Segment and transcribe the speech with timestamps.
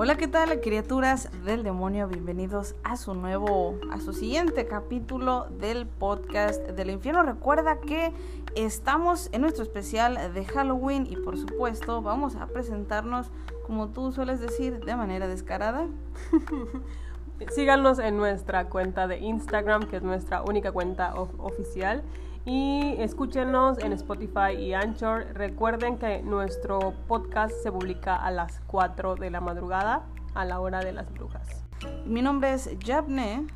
[0.00, 2.06] Hola, ¿qué tal, criaturas del demonio?
[2.06, 7.24] Bienvenidos a su nuevo, a su siguiente capítulo del podcast del infierno.
[7.24, 8.12] Recuerda que
[8.54, 13.32] estamos en nuestro especial de Halloween y por supuesto vamos a presentarnos,
[13.66, 15.88] como tú sueles decir, de manera descarada.
[17.50, 22.04] Síganos en nuestra cuenta de Instagram, que es nuestra única cuenta oficial.
[22.48, 25.34] Y escúchenos en Spotify y Anchor.
[25.34, 30.80] Recuerden que nuestro podcast se publica a las 4 de la madrugada, a la hora
[30.80, 31.62] de las brujas.
[32.06, 33.46] Mi nombre es Jabne.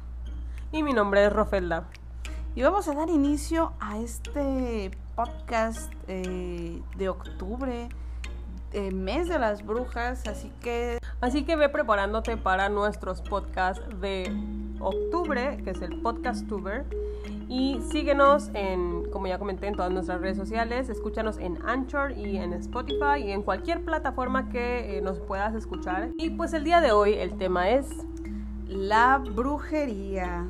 [0.72, 1.88] Y mi nombre es Rofelda.
[2.54, 7.88] Y vamos a dar inicio a este podcast eh, de octubre,
[8.74, 10.98] eh, mes de las brujas, así que...
[11.22, 14.30] Así que ve preparándote para nuestros podcasts de
[14.80, 16.84] octubre, que es el podcast tuber
[17.52, 20.88] y síguenos en, como ya comenté, en todas nuestras redes sociales.
[20.88, 26.08] Escúchanos en Anchor y en Spotify y en cualquier plataforma que eh, nos puedas escuchar.
[26.16, 27.90] Y pues el día de hoy el tema es
[28.66, 30.46] la brujería.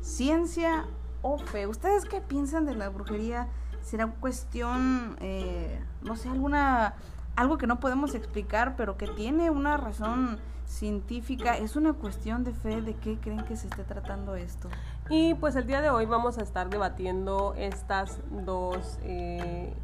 [0.00, 0.86] Ciencia
[1.22, 1.68] o fe.
[1.68, 3.46] ¿Ustedes qué piensan de la brujería?
[3.80, 6.96] ¿Será cuestión, eh, no sé, alguna
[7.36, 11.56] algo que no podemos explicar, pero que tiene una razón científica?
[11.56, 12.80] ¿Es una cuestión de fe?
[12.82, 14.68] ¿De qué creen que se esté tratando esto?
[15.10, 19.74] Y pues el día de hoy vamos a estar debatiendo estas dos eh,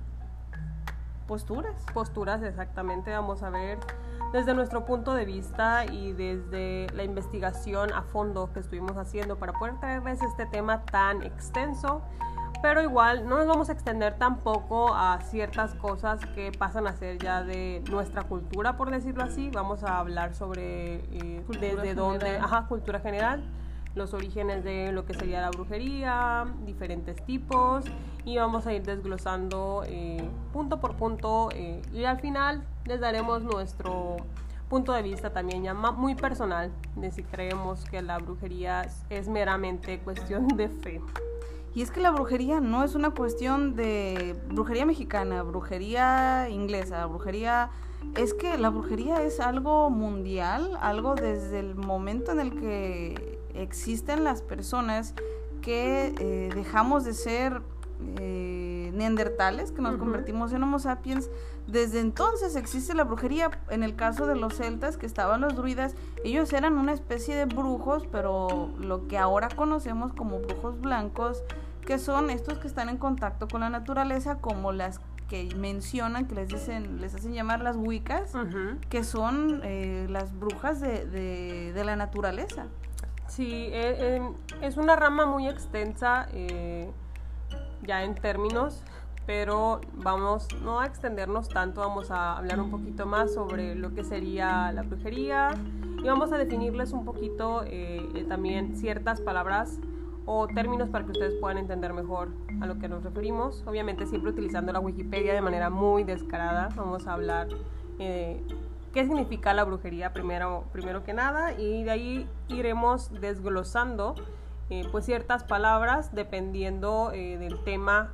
[1.27, 1.75] posturas.
[1.93, 3.13] Posturas, exactamente.
[3.13, 3.79] Vamos a ver
[4.33, 9.53] desde nuestro punto de vista y desde la investigación a fondo que estuvimos haciendo para
[9.53, 12.03] poder traerles este tema tan extenso
[12.63, 17.19] pero igual no nos vamos a extender tampoco a ciertas cosas que pasan a ser
[17.19, 19.51] ya de nuestra cultura, por decirlo así.
[19.51, 23.43] Vamos a hablar sobre eh, desde dónde, ajá, cultura general,
[23.95, 27.85] los orígenes de lo que sería la brujería, diferentes tipos,
[28.25, 33.43] y vamos a ir desglosando eh, punto por punto, eh, y al final les daremos
[33.43, 34.17] nuestro
[34.69, 39.99] punto de vista también ya muy personal de si creemos que la brujería es meramente
[39.99, 41.01] cuestión de fe.
[41.75, 47.71] Y es que la brujería no es una cuestión de brujería mexicana, brujería inglesa, brujería...
[48.17, 54.25] Es que la brujería es algo mundial, algo desde el momento en el que existen
[54.25, 55.15] las personas
[55.63, 57.63] que eh, dejamos de ser
[58.19, 61.31] eh, neandertales, que nos convertimos en Homo sapiens.
[61.67, 63.51] Desde entonces existe la brujería.
[63.69, 65.95] En el caso de los celtas, que estaban los druidas,
[66.25, 71.43] ellos eran una especie de brujos, pero lo que ahora conocemos como brujos blancos,
[71.87, 76.35] que son estos que están en contacto con la naturaleza, como las que mencionan, que
[76.35, 78.33] les dicen, les hacen llamar las wicas,
[78.89, 81.05] que son eh, las brujas de,
[81.73, 82.67] de, la naturaleza.
[83.41, 84.21] Sí, eh,
[84.61, 86.29] es una rama muy extensa.
[86.35, 86.91] Eh,
[87.81, 88.83] ya en términos,
[89.25, 94.05] pero vamos no a extendernos tanto, vamos a hablar un poquito más sobre lo que
[94.05, 95.53] sería la brujería
[96.03, 99.79] y vamos a definirles un poquito eh, también ciertas palabras
[100.27, 102.29] o términos para que ustedes puedan entender mejor
[102.61, 103.65] a lo que nos referimos.
[103.67, 106.69] Obviamente siempre utilizando la Wikipedia de manera muy descarada.
[106.77, 107.49] Vamos a hablar
[107.99, 108.43] eh,
[108.93, 114.15] qué significa la brujería primero, primero que nada y de ahí iremos desglosando
[114.69, 118.13] eh, pues ciertas palabras dependiendo eh, del tema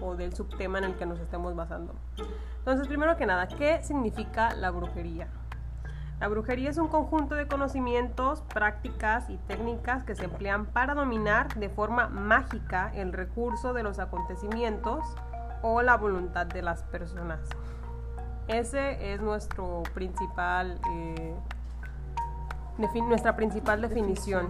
[0.00, 1.94] o del subtema en el que nos estemos basando.
[2.58, 5.28] Entonces, primero que nada, ¿qué significa la brujería?
[6.18, 11.54] La brujería es un conjunto de conocimientos, prácticas y técnicas que se emplean para dominar
[11.56, 15.04] de forma mágica el recurso de los acontecimientos
[15.62, 17.40] o la voluntad de las personas.
[18.48, 21.34] Ese es nuestro principal, eh,
[22.78, 24.46] nuestra principal definición.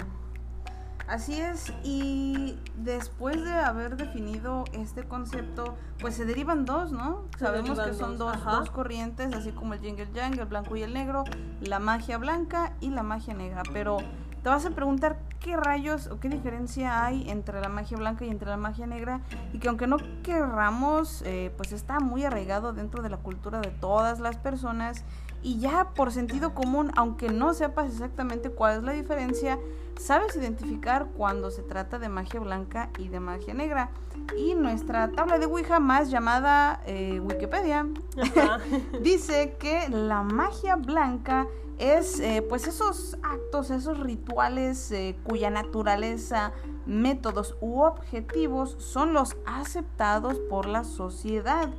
[1.08, 7.22] Así es, y después de haber definido este concepto, pues se derivan dos, ¿no?
[7.38, 10.92] Sabemos que son dos, dos, corrientes, así como el jingle yang, el blanco y el
[10.92, 11.22] negro,
[11.60, 13.62] la magia blanca y la magia negra.
[13.72, 13.98] Pero
[14.46, 18.30] te vas a preguntar qué rayos o qué diferencia hay entre la magia blanca y
[18.30, 19.20] entre la magia negra,
[19.52, 23.72] y que aunque no querramos, eh, pues está muy arraigado dentro de la cultura de
[23.72, 25.02] todas las personas,
[25.42, 29.58] y ya por sentido común, aunque no sepas exactamente cuál es la diferencia,
[29.98, 33.90] sabes identificar cuando se trata de magia blanca y de magia negra.
[34.36, 37.86] Y nuestra tabla de Ouija más llamada eh, Wikipedia
[39.02, 41.46] dice que la magia blanca
[41.78, 46.52] es eh, pues esos actos, esos rituales eh, cuya naturaleza,
[46.86, 51.70] métodos u objetivos son los aceptados por la sociedad.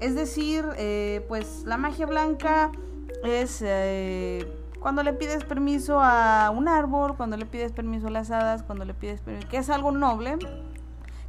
[0.00, 0.66] Es decir,
[1.28, 2.72] pues la magia blanca
[3.24, 3.64] es
[4.80, 8.84] cuando le pides permiso a un árbol, cuando le pides permiso a las hadas, cuando
[8.84, 10.36] le pides permiso, que es algo noble,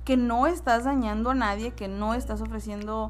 [0.03, 3.09] que no estás dañando a nadie, que no estás ofreciendo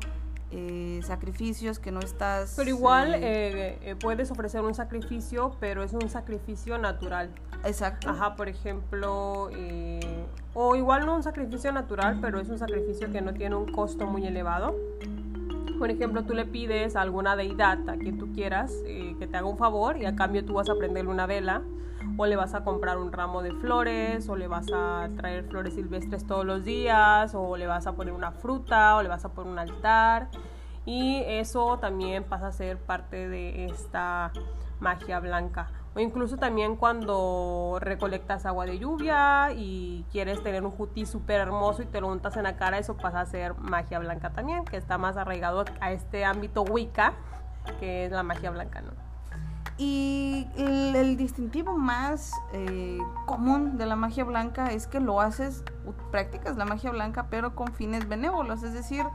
[0.52, 2.54] eh, sacrificios, que no estás...
[2.56, 7.30] Pero igual eh, eh, puedes ofrecer un sacrificio, pero es un sacrificio natural.
[7.64, 8.10] Exacto.
[8.10, 9.50] Ajá, por ejemplo,
[10.54, 14.06] o igual no un sacrificio natural, pero es un sacrificio que no tiene un costo
[14.06, 14.76] muy elevado.
[15.78, 19.48] Por ejemplo, tú le pides a alguna deidad, a quien tú quieras, que te haga
[19.48, 21.62] un favor y a cambio tú vas a prenderle una vela
[22.18, 25.74] o le vas a comprar un ramo de flores, o le vas a traer flores
[25.74, 29.30] silvestres todos los días, o le vas a poner una fruta, o le vas a
[29.30, 30.30] poner un altar.
[30.86, 34.32] Y eso también pasa a ser parte de esta
[34.80, 35.72] magia blanca.
[35.96, 41.84] O incluso también cuando recolectas agua de lluvia y quieres tener un jutí súper hermoso
[41.84, 44.76] y te lo untas en la cara, eso pasa a ser magia blanca también, que
[44.76, 47.14] está más arraigado a este ámbito Wicca,
[47.80, 48.92] que es la magia blanca, ¿no?
[49.78, 55.64] Y el, distintivo más eh, común de la magia blanca es que lo haces,
[56.12, 59.06] practicas la magia blanca, pero con fines benévolos, es decir,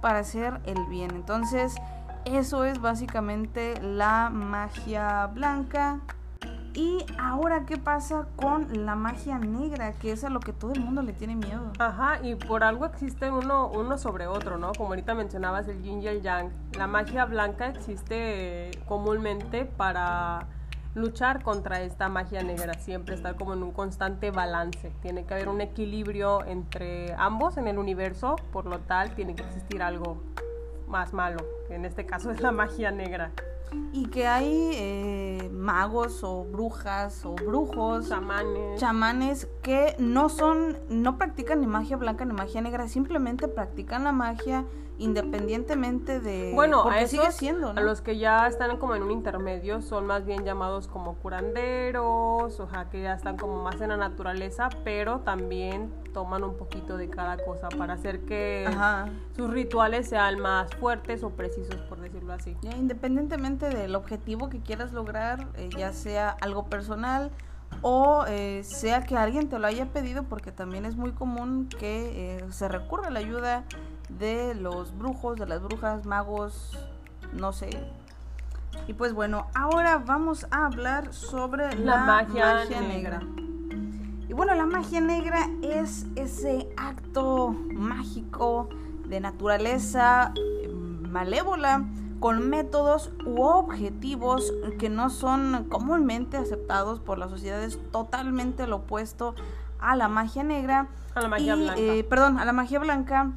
[0.00, 1.12] para hacer el bien.
[1.12, 1.76] Entonces,
[2.24, 6.00] eso es básicamente la magia blanca.
[6.78, 9.94] Y ahora, ¿qué pasa con la magia negra?
[9.94, 11.72] Que es a lo que todo el mundo le tiene miedo.
[11.80, 14.70] Ajá, y por algo existen uno, uno sobre otro, ¿no?
[14.70, 16.52] Como ahorita mencionabas el yin y yang.
[16.76, 20.46] La magia blanca existe comúnmente para
[20.94, 24.92] luchar contra esta magia negra, siempre estar como en un constante balance.
[25.02, 29.42] Tiene que haber un equilibrio entre ambos en el universo, por lo tal tiene que
[29.42, 30.22] existir algo
[30.86, 33.32] más malo, que en este caso es la magia negra.
[33.92, 38.80] Y que hay eh, magos o brujas o brujos, chamanes.
[38.80, 44.12] chamanes que no son, no practican ni magia blanca ni magia negra, simplemente practican la
[44.12, 44.64] magia
[44.98, 49.80] independientemente de bueno a sigue siendo a los que ya están como en un intermedio
[49.80, 53.96] son más bien llamados como curanderos o sea que ya están como más en la
[53.96, 58.68] naturaleza pero también toman un poquito de cada cosa para hacer que
[59.36, 62.56] sus rituales sean más fuertes o precisos por decirlo así.
[62.62, 67.30] Independientemente del objetivo que quieras lograr eh, ya sea algo personal
[67.82, 72.38] o eh, sea que alguien te lo haya pedido porque también es muy común que
[72.38, 73.64] eh, se recurra a la ayuda
[74.08, 76.78] de los brujos, de las brujas, magos,
[77.32, 77.70] no sé.
[78.86, 83.22] Y pues bueno, ahora vamos a hablar sobre la, magia, negra.
[84.28, 88.68] Y bueno, la magia negra es ese acto mágico
[89.06, 91.84] de naturaleza eh, malévola
[92.20, 98.76] con métodos u objetivos que no son comúnmente aceptados por la sociedad, es totalmente lo
[98.76, 99.34] opuesto
[99.78, 100.88] a la magia negra.
[101.14, 101.80] A la magia blanca.
[101.80, 103.32] Eh, perdón, a la magia blanca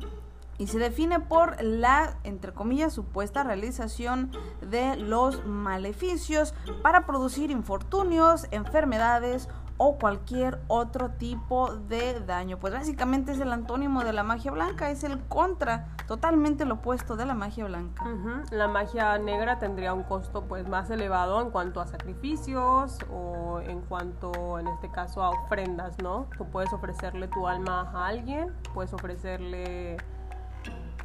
[0.62, 4.30] y se define por la, entre comillas, supuesta realización
[4.62, 6.54] de los maleficios
[6.84, 12.60] para producir infortunios, enfermedades o cualquier otro tipo de daño.
[12.60, 17.16] Pues básicamente es el antónimo de la magia blanca, es el contra, totalmente lo opuesto
[17.16, 18.06] de la magia blanca.
[18.52, 23.82] La magia negra tendría un costo pues más elevado en cuanto a sacrificios o en
[23.82, 26.28] cuanto en este caso a ofrendas, ¿no?
[26.38, 29.98] Tú puedes ofrecerle tu alma a alguien, puedes ofrecerle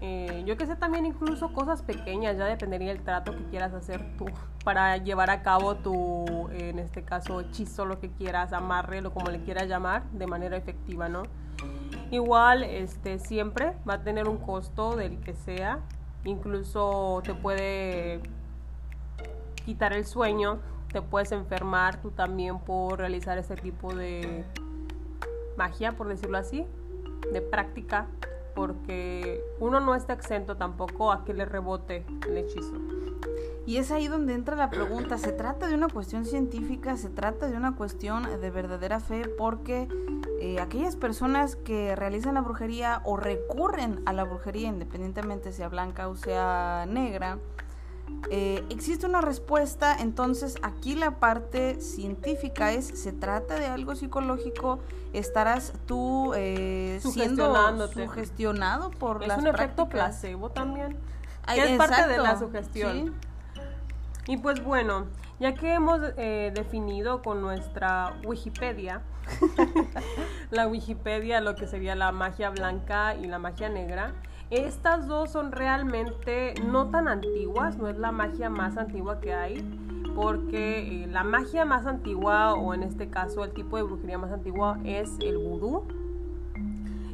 [0.00, 4.16] eh, yo que sé también incluso cosas pequeñas, ya dependería del trato que quieras hacer
[4.18, 4.26] tú
[4.62, 9.30] para llevar a cabo tu, en este caso, hechizo, lo que quieras, amarre, lo como
[9.30, 11.22] le quieras llamar, de manera efectiva, ¿no?
[12.10, 15.80] Igual, este, siempre va a tener un costo del que sea,
[16.24, 18.20] incluso te puede
[19.64, 20.58] quitar el sueño,
[20.92, 24.44] te puedes enfermar tú también por realizar este tipo de
[25.56, 26.66] magia, por decirlo así,
[27.32, 28.06] de práctica
[28.56, 32.72] porque uno no está exento tampoco a que le rebote el hechizo.
[33.66, 36.96] Y es ahí donde entra la pregunta, ¿se trata de una cuestión científica?
[36.96, 39.28] ¿Se trata de una cuestión de verdadera fe?
[39.28, 39.88] Porque
[40.40, 46.08] eh, aquellas personas que realizan la brujería o recurren a la brujería, independientemente sea blanca
[46.08, 47.38] o sea negra,
[48.30, 54.80] eh, existe una respuesta, entonces aquí la parte científica es, se trata de algo psicológico,
[55.12, 60.96] estarás tú eh, siendo sugestionado por es un efecto placebo también,
[61.54, 63.14] es parte de la sugestión.
[64.26, 65.06] Y pues bueno,
[65.38, 69.02] ya que hemos eh, definido con nuestra Wikipedia,
[70.50, 74.14] la Wikipedia lo que sería la magia blanca y la magia negra,
[74.50, 79.62] estas dos son realmente no tan antiguas, no es la magia más antigua que hay,
[80.14, 84.32] porque eh, la magia más antigua, o en este caso el tipo de brujería más
[84.32, 85.84] antigua, es el vudú.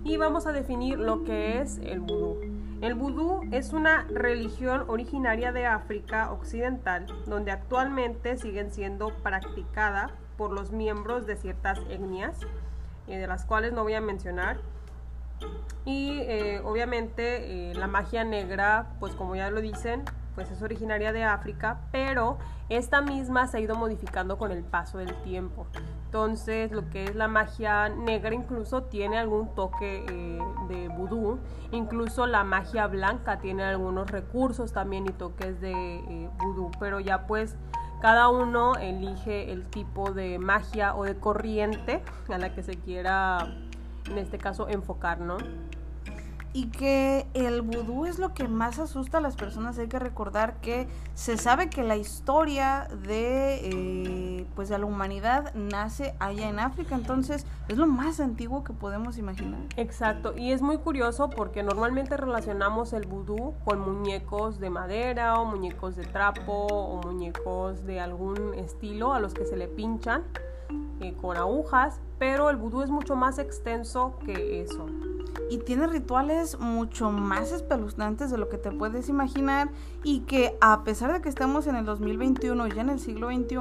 [0.05, 2.39] Y vamos a definir lo que es el vudú.
[2.83, 10.53] El vudú es una religión originaria de África Occidental, donde actualmente siguen siendo practicada por
[10.53, 12.41] los miembros de ciertas etnias,
[13.07, 14.59] eh, de las cuales no voy a mencionar,
[15.85, 21.13] Y eh, obviamente eh, la magia negra, pues como ya lo dicen, pues es originaria
[21.13, 25.67] de África, pero esta misma se ha ido modificando con el paso del tiempo.
[26.07, 31.39] Entonces, lo que es la magia negra incluso tiene algún toque eh, de vudú.
[31.73, 36.71] Incluso la magia blanca tiene algunos recursos también y toques de vudú.
[36.79, 37.57] Pero ya pues
[38.03, 43.55] cada uno elige el tipo de magia o de corriente a la que se quiera,
[44.11, 45.39] en este caso, enfocar, ¿no?
[46.55, 49.79] y que el vudú es lo que más asusta a las personas.
[49.79, 55.55] Hay que recordar que se sabe que la historia de eh, pues de la humanidad
[55.55, 59.61] nace allá en África, entonces es lo más antiguo que podemos imaginar.
[59.77, 65.45] Exacto, y es muy curioso porque normalmente relacionamos el vudú con muñecos de madera o
[65.45, 70.23] muñecos de trapo o muñecos de algún estilo a los que se le pinchan
[71.01, 74.87] eh, con agujas, pero el vudú es mucho más extenso que eso.
[75.51, 79.71] Y tiene rituales mucho más espeluznantes de lo que te puedes imaginar
[80.05, 83.57] y que a pesar de que estamos en el 2021, ya en el siglo XXI,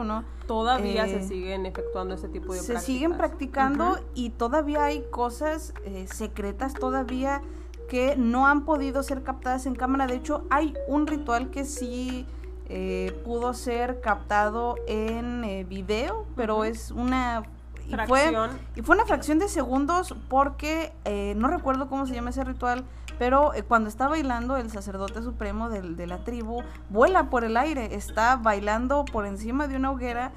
[0.46, 5.74] todavía se eh, siguen efectuando ese tipo de se siguen practicando y todavía hay cosas
[5.84, 7.41] eh, secretas todavía
[7.89, 10.06] que no han podido ser captadas en cámara.
[10.06, 12.27] De hecho, hay un ritual que sí
[12.70, 17.44] eh, pudo ser captado en video, pero es una
[17.92, 18.34] y fue,
[18.76, 22.86] y fue una fracción de segundos porque eh, no recuerdo cómo se llama ese ritual,
[23.20, 27.96] pero eh, cuando está bailando el sacerdote supremo de la tribu, vuela por el aire,
[27.96, 30.32] está bailando por encima de una hoguera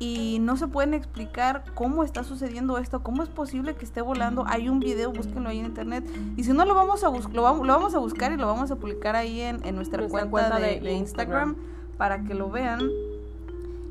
[0.00, 4.44] y no se pueden explicar cómo está sucediendo esto, cómo es posible que esté volando.
[4.46, 6.08] Hay un video, búsquenlo ahí en internet.
[6.36, 9.16] Y si no, lo vamos a, lo vamos, a buscar y lo vamos a publicar
[9.16, 11.56] ahí en, nuestra, cuenta, de, Instagram
[11.96, 12.88] para que lo vean.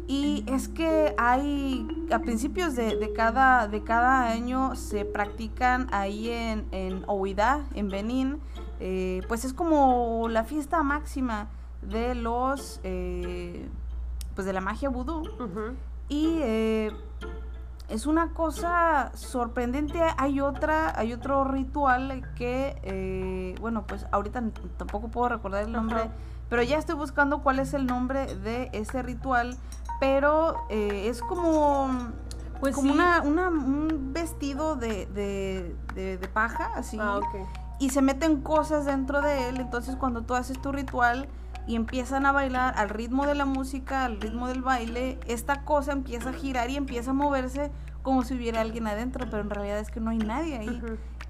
[0.08, 6.66] Y es que hay, a principios de, cada, de cada año se practican ahí en,
[6.72, 7.04] en
[7.76, 8.40] en Benín,
[8.80, 11.50] eh, pues es como la fiesta máxima
[11.82, 13.68] de los, eh,
[14.34, 15.24] pues de la magia vudú.
[16.08, 16.92] Y eh,
[17.90, 20.00] es una cosa sorprendente.
[20.18, 24.42] Hay otra, hay otro ritual que, bueno, pues ahorita
[24.78, 26.10] tampoco puedo recordar el nombre.
[26.50, 29.58] Pero ya estoy buscando cuál es el nombre de ese ritual
[30.00, 31.90] pero eh, es como,
[32.60, 36.98] pues como una, un vestido de, de, paja, así.
[37.00, 37.20] Ah,
[37.80, 41.28] y se meten cosas dentro de él, entonces cuando tú haces tu ritual
[41.68, 45.92] y empiezan a bailar al ritmo de la música, al ritmo del baile, esta cosa
[45.92, 47.72] empieza a girar y empieza a moverse
[48.08, 50.82] como si hubiera alguien adentro, pero en realidad es que no hay nadie ahí.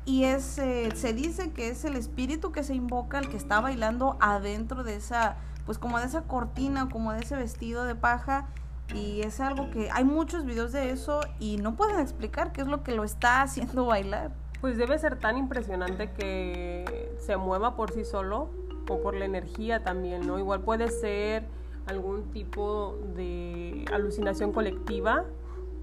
[0.05, 3.59] Y es, eh, se dice que es el espíritu que se invoca, el que está
[3.61, 8.49] bailando adentro de esa pues como de esa cortina, como de ese vestido de paja.
[8.93, 12.67] Y es algo que hay muchos videos de eso y no pueden explicar qué es
[12.67, 14.33] lo que lo está haciendo bailar.
[14.61, 18.51] Pues debe ser tan impresionante que se mueva por sí solo
[18.87, 20.37] o por la energía también, ¿no?
[20.37, 21.47] Igual puede ser
[21.87, 25.25] algún tipo de alucinación colectiva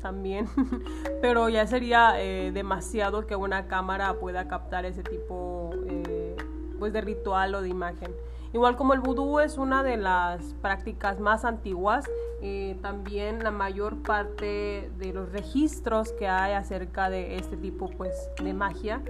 [0.04, 0.46] también,
[1.23, 6.37] pero ya sería eh, demasiado que una cámara pueda captar ese tipo eh,
[6.78, 8.12] pues de ritual o de imagen.
[8.52, 12.04] Igual como el vudú es una de las prácticas más antiguas,
[12.42, 18.14] eh, también la mayor parte de los registros que hay acerca de este tipo pues,
[18.42, 19.00] de magia,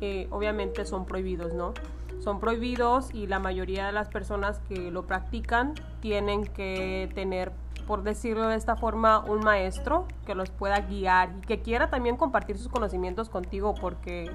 [0.00, 1.74] eh, obviamente son prohibidos, ¿no?
[2.18, 7.52] Son prohibidos y la mayoría de las personas que lo practican tienen que tener,
[7.86, 12.16] por decirlo de esta forma, un maestro que los pueda guiar y que quiera también
[12.16, 14.30] compartir sus conocimientos contigo porque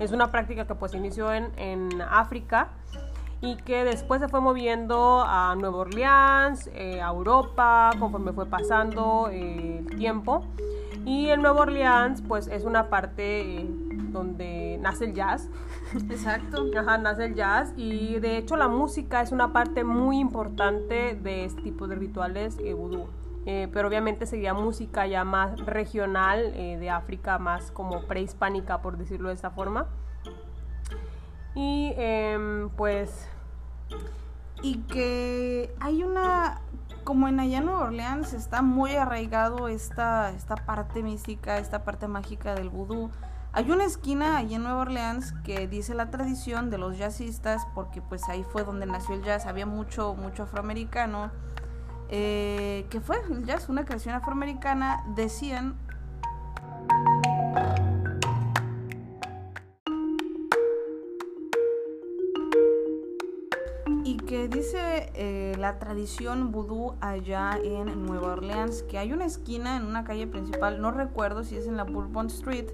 [0.00, 2.70] es una práctica que pues inició en, en África
[3.40, 9.28] y que después se fue moviendo a Nueva Orleans, eh, a Europa, conforme fue pasando
[9.30, 10.44] eh, el tiempo.
[11.04, 13.66] Y en Nueva Orleans, pues es una parte eh,
[14.10, 15.48] donde nace el jazz.
[16.10, 16.66] Exacto.
[16.78, 17.72] Ajá, nace el jazz.
[17.76, 22.56] Y de hecho, la música es una parte muy importante de este tipo de rituales
[22.56, 23.08] vudú.
[23.44, 29.34] pero obviamente sería música ya más regional de África, más como prehispánica, por decirlo de
[29.34, 29.86] esta forma.
[31.58, 33.28] Y em, pues...
[34.62, 36.60] Y que hay una...
[37.02, 42.54] Como en allá Nueva Orleans está muy arraigado esta, esta parte mística, esta parte mágica
[42.54, 43.10] del vudú.
[43.52, 48.02] Hay una esquina allá en Nueva Orleans que dice la tradición de los jazzistas, porque
[48.02, 51.30] pues ahí fue donde nació el jazz, había mucho, mucho afroamericano,
[52.08, 55.76] eh, que fue el jazz, una creación afroamericana, decían
[64.28, 69.86] que dice eh, la tradición vudú allá en Nueva Orleans, que hay una esquina en
[69.86, 72.68] una calle principal, no recuerdo si es en la Bourbon Street,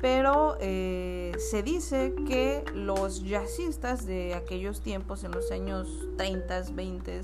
[0.00, 7.20] pero eh, se dice que los jazzistas de aquellos tiempos, en los años 30, 20,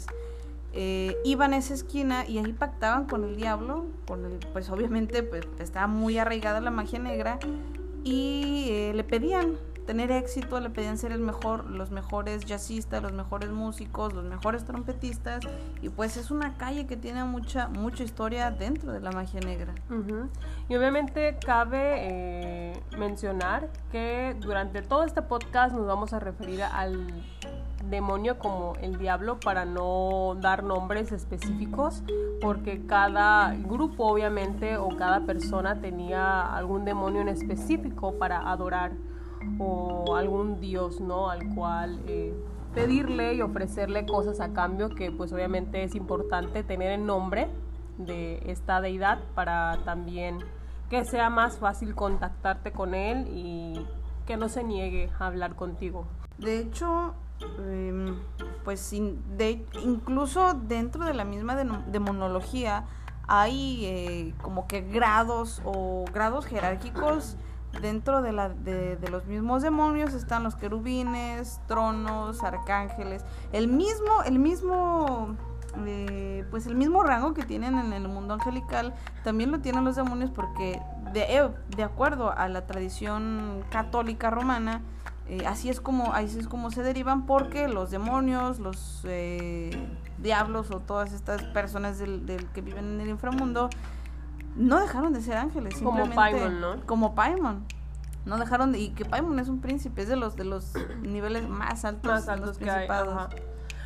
[0.73, 3.87] eh, iban a esa esquina y ahí pactaban con el diablo,
[4.53, 7.39] pues obviamente pues, estaba muy arraigada la magia negra
[8.03, 13.13] y eh, le pedían tener éxito, le pedían ser el mejor, los mejores jazzistas, los
[13.13, 15.45] mejores músicos, los mejores trompetistas
[15.83, 19.75] y pues es una calle que tiene mucha mucha historia dentro de la magia negra.
[20.69, 27.07] Y obviamente cabe eh, mencionar que durante todo este podcast nos vamos a referir al
[27.89, 32.03] demonio como el diablo para no dar nombres específicos
[32.41, 38.93] porque cada grupo obviamente o cada persona tenía algún demonio en específico para adorar
[39.59, 41.31] o algún dios, ¿no?
[41.31, 42.35] Al cual eh,
[42.75, 47.49] pedirle y ofrecerle cosas a cambio, que pues obviamente es importante tener el nombre
[47.99, 50.39] de esta deidad para también
[50.91, 53.87] que sea más fácil contactarte con él y
[54.27, 56.07] que no se niegue a hablar contigo.
[56.39, 57.15] De hecho,
[57.59, 58.19] em,
[58.65, 62.85] pues de, incluso dentro de la misma demonología
[63.27, 67.37] hay eh, como que grados o grados jerárquicos
[67.81, 74.39] dentro de, la, de, los mismos demonios están los querubines, tronos, arcángeles, el mismo, el
[74.39, 75.37] mismo,
[75.87, 79.97] eh, pues el mismo rango que tienen en el mundo angelical, también lo tienen los
[79.97, 80.81] demonios porque
[81.13, 84.83] de, eh, de acuerdo a la tradición católica romana,
[85.27, 89.07] eh, así es como así es como se derivan porque los demonios, los
[90.19, 93.71] diablos o todas estas personas del, del que viven en el inframundo
[94.57, 95.81] no dejaron de ser ángeles.
[95.81, 96.87] Como Paimon, ¿no?
[96.87, 97.65] Como Paimon.
[98.25, 98.79] No dejaron de...
[98.79, 102.29] Y que Paimon es un príncipe, es de los, de los niveles más altos, más
[102.29, 102.89] altos que hay.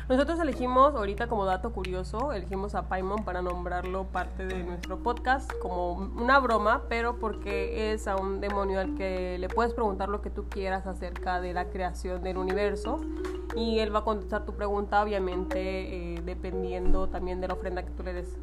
[0.09, 5.51] Nosotros elegimos, ahorita como dato curioso, elegimos a Paimon para nombrarlo parte de nuestro podcast
[5.61, 10.23] como una broma, pero porque es a un demonio al que le puedes preguntar lo
[10.23, 12.99] que tú quieras acerca de la creación del universo
[13.55, 17.91] y él va a contestar tu pregunta, obviamente, eh, dependiendo también de la ofrenda que
[17.91, 18.35] tú le des.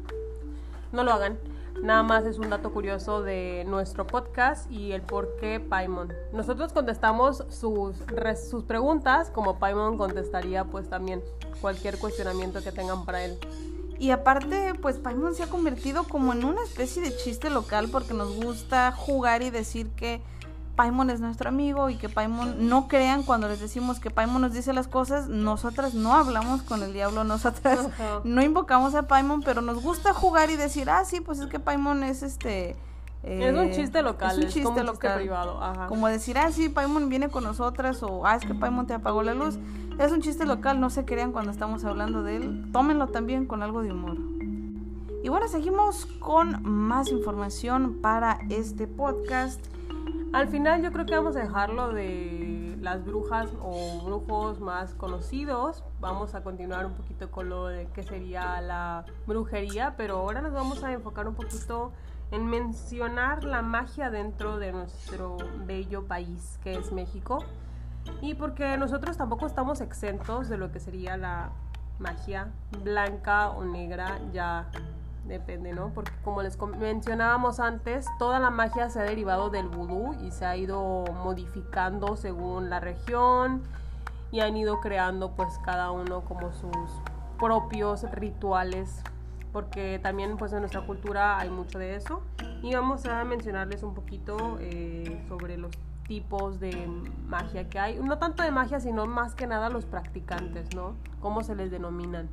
[0.93, 1.37] No lo hagan.
[1.81, 6.11] Nada más es un dato curioso de nuestro podcast y el por qué Paimon.
[6.33, 7.97] Nosotros contestamos sus,
[8.49, 11.21] sus preguntas como Paimon contestaría pues también
[11.61, 13.37] cualquier cuestionamiento que tengan para él.
[13.99, 18.13] Y aparte, pues Paimon se ha convertido como en una especie de chiste local porque
[18.13, 20.21] nos gusta jugar y decir que
[20.77, 24.53] Paimon es nuestro amigo y que Paimon no crean cuando les decimos que Paimon nos
[24.53, 27.89] dice las cosas, nosotras no hablamos con el diablo, nosotras
[28.23, 31.59] no invocamos a Paimon, pero nos gusta jugar y decir, ah, sí, pues es que
[31.59, 32.75] Paimon es este...
[33.23, 35.17] es un chiste local, es un chiste, local.
[35.17, 35.59] privado.
[35.89, 39.23] Como decir, ah, sí, Paimon viene con nosotras o, ah, es que Paimon te apagó
[39.23, 39.57] la luz.
[39.97, 42.69] Es un chiste local, no se crean cuando estamos hablando de él.
[42.71, 44.17] Tómenlo también con algo de humor.
[45.23, 49.59] Y bueno, seguimos con más información para este podcast.
[50.33, 55.83] Al final yo creo que vamos a dejarlo de las brujas o brujos más conocidos.
[55.99, 60.53] Vamos a continuar un poquito con lo de qué sería la brujería, pero ahora nos
[60.53, 61.91] vamos a enfocar un poquito
[62.31, 67.43] en mencionar la magia dentro de nuestro bello país que es México.
[68.21, 71.51] Y porque nosotros tampoco estamos exentos de lo que sería la
[71.99, 72.51] magia
[72.83, 74.69] blanca o negra ya
[75.27, 75.91] depende, ¿no?
[75.93, 80.45] Porque como les mencionábamos antes, toda la magia se ha derivado del vudú y se
[80.45, 83.63] ha ido modificando según la región
[84.31, 86.89] y han ido creando pues cada uno como sus
[87.37, 89.03] propios rituales
[89.51, 92.21] porque también pues en nuestra cultura hay mucho de eso.
[92.61, 95.71] Y vamos a mencionarles un poquito eh, sobre los
[96.07, 96.87] tipos de
[97.25, 97.99] magia que hay.
[97.99, 102.29] No tanto de magia sino más que nada los practicantes no cómo se les denominan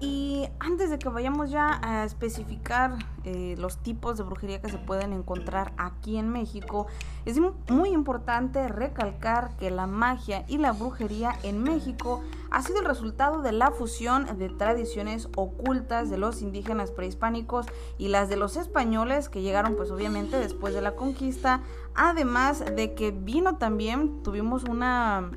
[0.00, 4.78] y antes de que vayamos ya a especificar eh, los tipos de brujería que se
[4.78, 6.86] pueden encontrar aquí en México,
[7.24, 12.84] es muy importante recalcar que la magia y la brujería en México ha sido el
[12.84, 17.66] resultado de la fusión de tradiciones ocultas de los indígenas prehispánicos
[17.98, 21.62] y las de los españoles que llegaron pues obviamente después de la conquista,
[21.94, 25.30] además de que vino también, tuvimos una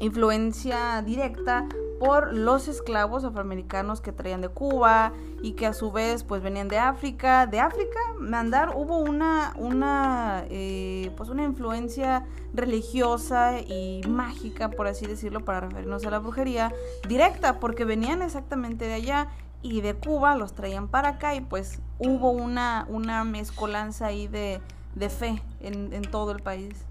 [0.00, 1.68] influencia directa
[2.02, 6.66] por los esclavos afroamericanos que traían de Cuba y que a su vez pues venían
[6.66, 7.46] de África.
[7.46, 15.06] De África, mandar hubo una, una, eh, pues una influencia religiosa y mágica, por así
[15.06, 16.72] decirlo, para referirnos a la brujería,
[17.06, 19.28] directa, porque venían exactamente de allá
[19.62, 24.60] y de Cuba los traían para acá y pues hubo una, una mezcolanza ahí de,
[25.08, 26.84] fe en, todo el país.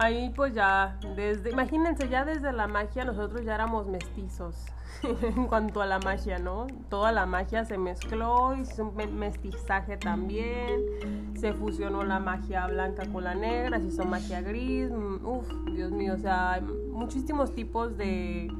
[0.00, 4.56] Ahí pues ya, desde, imagínense, ya desde la magia nosotros ya éramos mestizos
[5.22, 6.68] en cuanto a la magia, ¿no?
[6.88, 13.24] Toda la magia se mezcló, hizo un mestizaje también, se fusionó la magia blanca con
[13.24, 18.50] la negra, se hizo magia gris, mm, uff, Dios mío, o sea, muchísimos tipos de,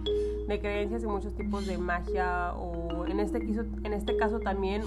[0.46, 4.83] de creencias y muchos tipos de magia, o en este, en este caso también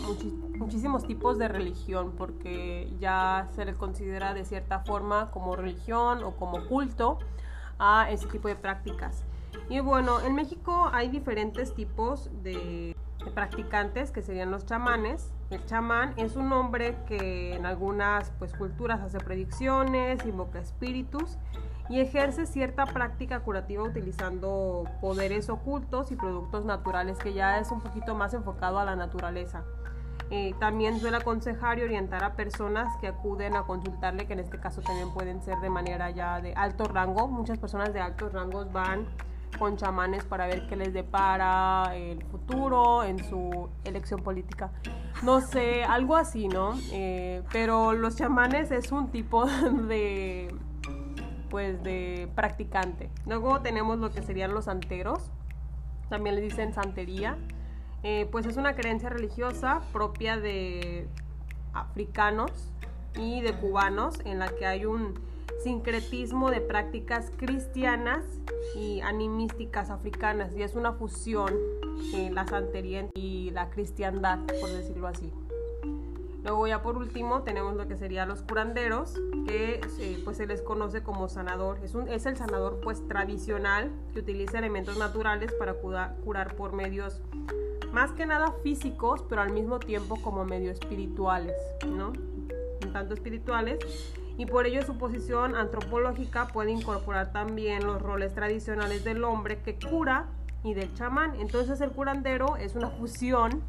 [0.64, 6.32] muchísimos tipos de religión, porque ya se le considera de cierta forma como religión o
[6.38, 7.20] como culto
[7.80, 9.26] a ese tipo de prácticas.
[9.70, 12.96] Y bueno, en México hay diferentes tipos de,
[13.36, 15.32] practicantes que serían los chamanes.
[15.50, 21.38] El chamán es un hombre que en algunas pues, culturas hace predicciones, invoca espíritus
[21.90, 27.82] y ejerce cierta práctica curativa utilizando poderes ocultos y productos naturales que ya es un
[27.82, 29.64] poquito más enfocado a la naturaleza.
[30.36, 34.60] Eh, también suele aconsejar y orientar a personas que acuden a consultarle, que en este
[34.60, 37.28] caso también pueden ser de manera ya de alto rango.
[37.28, 39.06] Muchas personas de altos rangos van
[39.60, 44.72] con chamanes para ver qué les depara el futuro en su elección política.
[45.22, 46.74] No sé, algo así, ¿no?
[46.92, 49.46] Eh, pero los chamanes es un tipo
[49.88, 50.52] de,
[51.52, 53.12] pues, de practicante.
[53.28, 55.30] Luego tenemos lo que serían los santeros,
[56.10, 57.38] también les dicen santería.
[58.04, 61.08] Eh, pues es una creencia religiosa propia de
[61.74, 62.52] africanos
[63.16, 65.14] y de cubanos en la que hay un
[65.64, 68.26] sincretismo de prácticas cristianas
[68.76, 71.54] y animísticas africanas y es una fusión
[72.14, 75.32] en la santería y la cristiandad, por decirlo así.
[76.44, 79.14] Luego ya por último tenemos lo que serían los curanderos,
[79.48, 81.80] que eh, pues se les conoce como sanador.
[81.82, 86.74] Es, un, es el sanador pues tradicional que utiliza elementos naturales para curar, curar por
[86.74, 87.22] medios
[87.94, 91.56] más que nada físicos, pero al mismo tiempo como medio espirituales,
[91.88, 92.10] ¿no?
[92.10, 93.80] Un tanto espirituales
[94.38, 99.78] y por ello su posición antropológica puede incorporar también los roles tradicionales del hombre que
[99.78, 100.26] cura
[100.64, 101.36] y del chamán.
[101.40, 103.62] Entonces el curandero es una fusión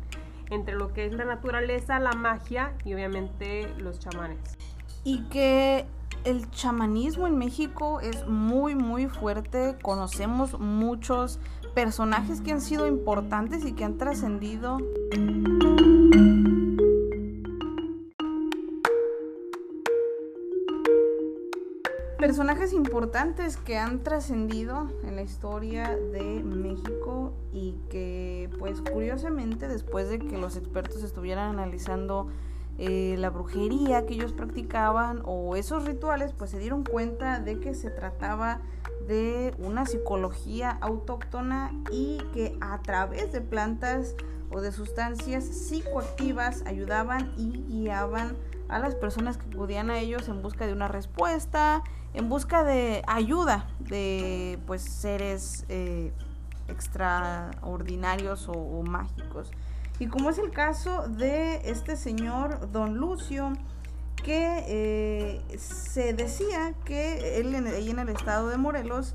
[0.50, 4.38] entre lo que es la naturaleza, la magia y obviamente los chamanes.
[5.04, 5.84] Y que
[6.24, 11.38] el chamanismo en México es muy muy fuerte, conocemos muchos
[11.74, 14.78] personajes que han sido importantes y que han trascendido.
[22.16, 30.08] personajes importantes que han trascendido en la historia de México y que pues curiosamente después
[30.08, 32.28] de que los expertos estuvieran analizando
[32.78, 37.74] eh, la brujería que ellos practicaban o esos rituales pues se dieron cuenta de que
[37.74, 38.62] se trataba
[39.58, 44.14] una psicología autóctona y que a través de plantas
[44.50, 48.36] o de sustancias psicoactivas ayudaban y guiaban
[48.68, 51.82] a las personas que acudían a ellos en busca de una respuesta,
[52.14, 56.12] en busca de ayuda de pues seres eh,
[56.68, 59.50] extraordinarios o, mágicos.
[59.98, 63.52] Y como es el caso de este señor Don Lucio,
[64.24, 69.14] que eh, se decía que él en, en el estado de Morelos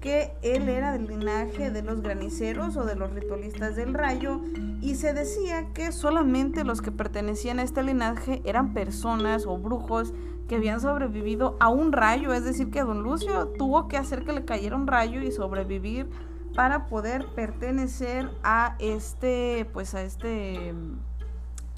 [0.00, 4.40] que él era del linaje de los graniceros o de los ritualistas del rayo
[4.80, 10.14] y se decía que solamente los que pertenecían a este linaje eran personas o brujos
[10.48, 14.32] que habían sobrevivido a un rayo, es decir, que don Lucio tuvo que hacer que
[14.32, 16.08] le cayera un rayo y sobrevivir
[16.54, 20.74] para poder pertenecer a este, pues a este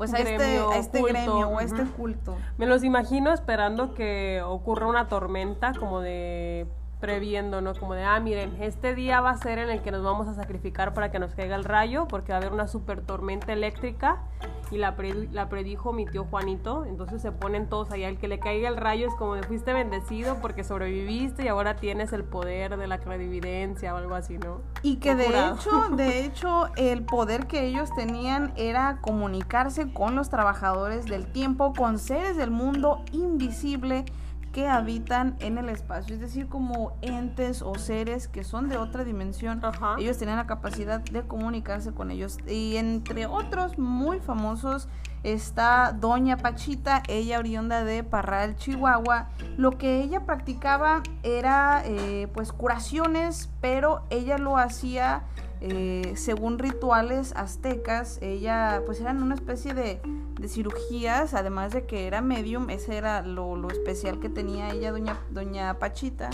[0.03, 2.37] pues a este, a este gremio o a este culto.
[2.59, 6.67] Me los imagino esperando que ocurra una tormenta como de
[7.03, 7.75] previendo, ¿no?
[7.75, 10.35] Como de, ah, miren, este día va a ser en el que nos vamos a
[10.35, 14.23] sacrificar para que nos caiga el rayo, porque va a haber una super tormenta eléctrica
[14.71, 14.95] y la,
[15.33, 18.77] la predijo mi tío Juanito, entonces se ponen todos allá, el que le caiga el
[18.77, 22.99] rayo es como de fuiste bendecido porque sobreviviste y ahora tienes el poder de la
[22.99, 24.61] clarividencia o algo así, ¿no?
[24.83, 30.31] Y que de hecho, de hecho, el poder que ellos tenían era comunicarse con los
[30.31, 34.05] trabajadores del tiempo, con seres del mundo invisible
[34.53, 39.05] que habitan en el espacio, es decir, como entes o seres que son de otra
[39.05, 39.63] dimensión.
[39.99, 42.39] Ellos tenían la capacidad de comunicarse con ellos.
[42.47, 44.89] Y entre otros muy famosos
[45.23, 49.29] está Doña Pachita, ella oriunda de Parral, Chihuahua.
[49.57, 55.25] Lo que ella practicaba era eh, pues curaciones, pero ella lo hacía
[55.65, 60.01] eh, según rituales aztecas, ella pues eran una especie de,
[60.49, 65.79] cirugías, además de que era medium, ese era lo, especial que tenía ella, doña, doña
[65.79, 66.31] Pachita.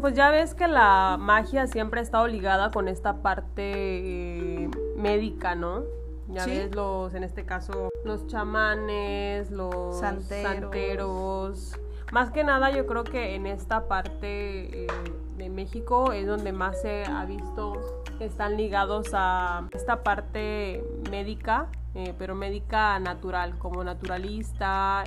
[0.00, 3.62] pues ya ves que la magia siempre ha estado ligada con esta parte
[4.64, 5.82] eh, médica, ¿no?
[6.28, 11.78] Ya ves los, en este caso, los chamanes, los santeros
[12.12, 14.86] Más que nada yo creo que en esta parte eh,
[15.36, 21.68] de México es donde más se ha visto que están ligados a esta parte médica,
[21.94, 25.04] eh, pero médica natural, como naturalista,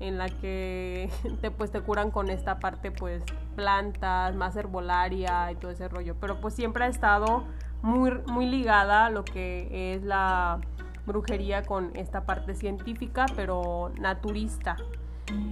[0.00, 3.22] en la que te, pues, te curan con esta parte pues
[3.54, 6.14] plantas, más herbolaria y todo ese rollo.
[6.20, 7.44] Pero pues siempre ha estado
[7.82, 10.60] muy, muy ligada lo que es la
[11.06, 14.76] brujería con esta parte científica, pero naturista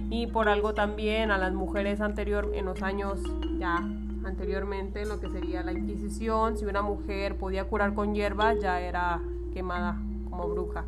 [0.09, 3.19] y por algo también a las mujeres anterior en los años
[3.57, 3.77] ya
[4.23, 9.21] anteriormente lo que sería la Inquisición, si una mujer podía curar con hierba ya era
[9.53, 9.97] quemada
[10.43, 10.85] bruja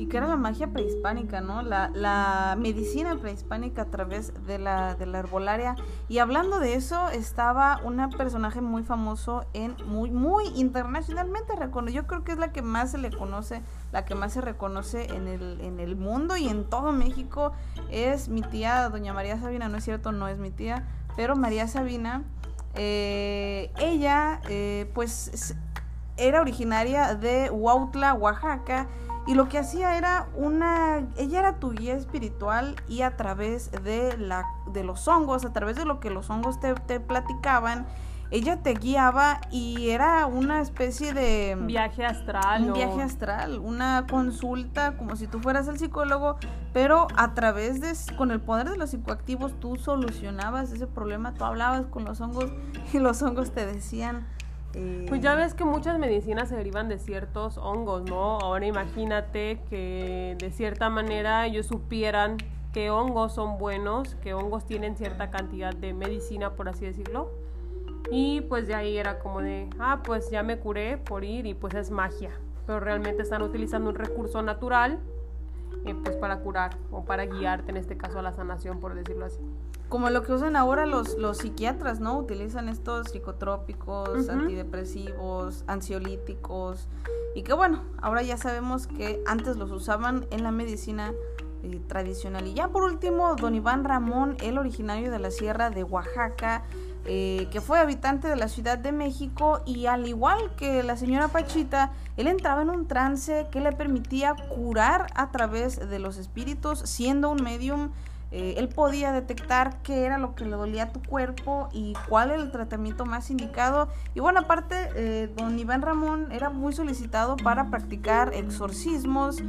[0.00, 1.60] y que era la magia prehispánica, ¿no?
[1.60, 5.76] La, la medicina prehispánica a través de la, de la herbolaria.
[6.08, 12.02] Y hablando de eso, estaba un personaje muy famoso en muy, muy internacionalmente reconocido.
[12.02, 13.60] Yo creo que es la que más se le conoce,
[13.92, 17.52] la que más se reconoce en el, en el mundo y en todo México.
[17.90, 21.68] Es mi tía, doña María Sabina, no es cierto, no es mi tía, pero María
[21.68, 22.22] Sabina,
[22.74, 25.54] eh, ella, eh, pues,
[26.20, 28.86] era originaria de Huautla, Oaxaca
[29.26, 34.16] y lo que hacía era una, ella era tu guía espiritual y a través de,
[34.16, 37.86] la, de los hongos, a través de lo que los hongos te, te platicaban,
[38.30, 42.64] ella te guiaba y era una especie de viaje astral.
[42.64, 46.36] Un viaje astral, una consulta como si tú fueras el psicólogo,
[46.72, 51.44] pero a través de, con el poder de los psicoactivos tú solucionabas ese problema, tú
[51.44, 52.52] hablabas con los hongos
[52.92, 54.26] y los hongos te decían
[54.72, 58.38] pues ya ves que muchas medicinas se derivan de ciertos hongos, ¿no?
[58.38, 62.36] Ahora imagínate que de cierta manera ellos supieran
[62.72, 67.30] qué hongos son buenos, qué hongos tienen cierta cantidad de medicina, por así decirlo.
[68.12, 71.54] Y pues de ahí era como de, ah, pues ya me curé por ir y
[71.54, 72.30] pues es magia.
[72.66, 75.00] Pero realmente están utilizando un recurso natural
[75.84, 79.24] eh, pues para curar o para guiarte en este caso a la sanación, por decirlo
[79.24, 79.40] así
[79.90, 82.16] como lo que usan ahora los, los psiquiatras, ¿no?
[82.16, 86.88] Utilizan estos psicotrópicos, antidepresivos, ansiolíticos.
[87.34, 91.12] Y que bueno, ahora ya sabemos que antes los usaban en la medicina
[91.64, 92.46] eh, tradicional.
[92.46, 96.62] Y ya por último, don Iván Ramón, el originario de la Sierra de Oaxaca,
[97.04, 101.28] eh, que fue habitante de la Ciudad de México y al igual que la señora
[101.28, 106.78] Pachita, él entraba en un trance que le permitía curar a través de los espíritus,
[106.80, 107.90] siendo un medium
[108.32, 112.30] eh, él podía detectar qué era lo que le dolía a tu cuerpo y cuál
[112.30, 113.88] era el tratamiento más indicado.
[114.14, 119.42] Y bueno, aparte, eh, don Iván Ramón era muy solicitado para practicar exorcismos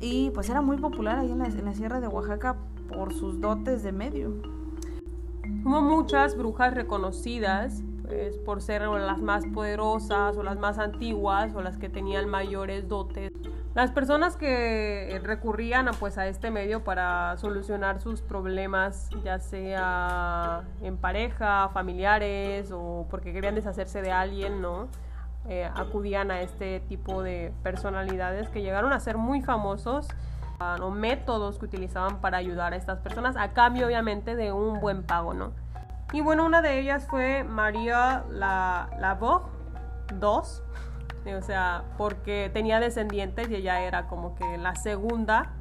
[0.00, 2.56] y pues era muy popular ahí en la, en la Sierra de Oaxaca
[2.88, 4.34] por sus dotes de medio.
[5.64, 11.62] Hubo muchas brujas reconocidas pues, por ser las más poderosas o las más antiguas o
[11.62, 13.32] las que tenían mayores dotes
[13.76, 20.62] las personas que recurrían a, pues, a este medio para solucionar sus problemas, ya sea
[20.80, 24.88] en pareja, familiares o porque querían deshacerse de alguien, ¿no?
[25.46, 30.08] Eh, acudían a este tipo de personalidades que llegaron a ser muy famosos
[30.80, 35.02] o métodos que utilizaban para ayudar a estas personas a cambio obviamente de un buen
[35.02, 35.52] pago, ¿no?
[36.14, 40.62] Y bueno, una de ellas fue María la, la II,
[41.34, 45.52] o sea, porque tenía descendientes y ella era como que la segunda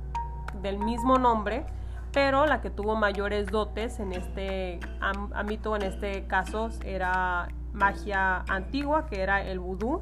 [0.62, 1.66] del mismo nombre,
[2.12, 9.06] pero la que tuvo mayores dotes en este ámbito, en este caso, era magia antigua,
[9.08, 10.02] que era el vudú.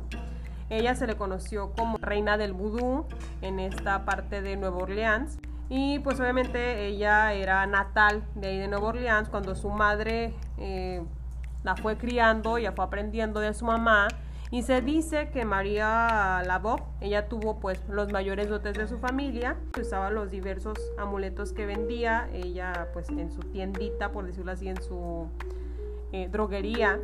[0.69, 3.05] Ella se le conoció como reina del vudú
[3.41, 5.39] en esta parte de Nueva Orleans.
[5.69, 11.03] Y pues obviamente ella era natal de ahí de Nueva Orleans cuando su madre eh,
[11.63, 14.07] la fue criando, ya fue aprendiendo de su mamá
[14.53, 19.57] y se dice que María Lavó, ella tuvo pues los mayores dotes de su familia,
[19.81, 24.79] usaba los diversos amuletos que vendía, ella pues en su tiendita, por decirlo así, en
[24.79, 25.27] su
[26.11, 26.99] eh, droguería,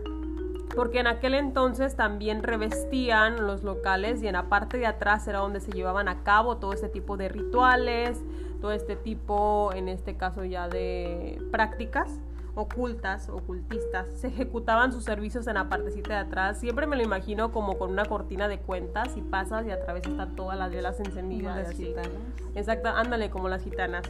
[0.75, 5.39] porque en aquel entonces también revestían los locales y en la parte de atrás era
[5.39, 8.21] donde se llevaban a cabo todo este tipo de rituales,
[8.61, 12.19] todo este tipo, en este caso ya de prácticas
[12.59, 16.59] ocultas, ocultistas, se ejecutaban sus servicios en la partecita de atrás.
[16.59, 20.05] Siempre me lo imagino como con una cortina de cuentas y pasas y a través
[20.05, 21.55] están todas las velas encendidas.
[21.55, 22.21] Como las gitanas.
[22.55, 24.03] Exacto, ándale, como las gitanas.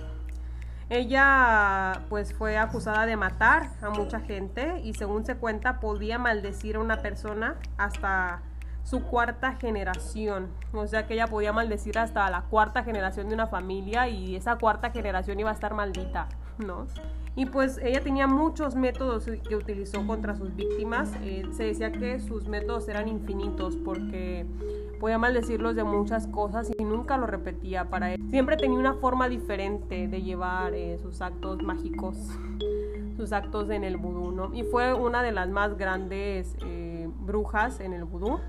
[0.89, 6.77] Ella pues fue acusada de matar a mucha gente y según se cuenta podía maldecir
[6.77, 8.41] a una persona hasta
[8.83, 10.47] su cuarta generación.
[10.73, 14.55] O sea que ella podía maldecir hasta la cuarta generación de una familia y esa
[14.55, 16.27] cuarta generación iba a estar maldita.
[16.59, 16.87] ¿no?
[17.39, 21.09] Y pues ella tenía muchos métodos que utilizó contra sus víctimas.
[21.23, 24.45] Eh, se decía que sus métodos eran infinitos porque
[24.99, 28.21] podía maldecirlos de muchas cosas y nunca lo repetía para él.
[28.29, 32.17] Siempre tenía una forma diferente de llevar eh, sus actos mágicos,
[33.15, 34.53] sus actos en el vudú.
[34.53, 38.41] Y fue una de las más grandes eh, brujas en el vudú,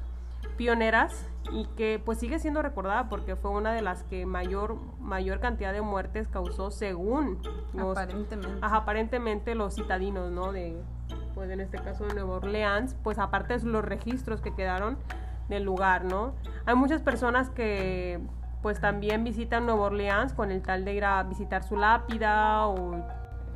[0.61, 5.41] pioneras y que pues sigue siendo recordada porque fue una de las que mayor mayor
[5.41, 7.41] cantidad de muertes causó según
[7.73, 8.59] los, aparentemente.
[8.61, 10.79] Aparentemente los citadinos no de
[11.35, 14.99] pues en este caso de Nueva Orleans pues aparte de los registros que quedaron
[15.49, 16.35] del lugar no
[16.67, 18.21] hay muchas personas que
[18.61, 23.03] pues también visitan Nueva Orleans con el tal de ir a visitar su lápida o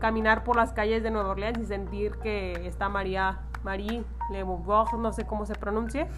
[0.00, 5.12] caminar por las calles de Nueva Orleans y sentir que está María Marie Le no
[5.12, 6.08] sé cómo se pronuncie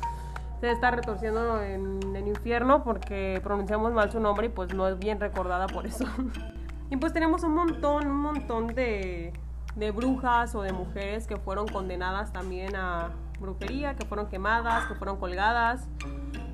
[0.60, 4.98] se está retorciendo en el infierno porque pronunciamos mal su nombre y pues no es
[4.98, 6.04] bien recordada por eso.
[6.90, 9.32] y pues tenemos un montón, un montón de,
[9.74, 14.94] de brujas o de mujeres que fueron condenadas también a brujería, que fueron quemadas, que
[14.94, 15.86] fueron colgadas,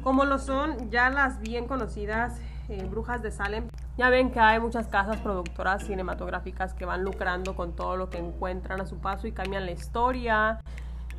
[0.02, 3.68] como lo son ya las bien conocidas eh, brujas de Salem.
[3.96, 8.18] Ya ven que hay muchas casas productoras cinematográficas que van lucrando con todo lo que
[8.18, 10.60] encuentran a su paso y cambian la historia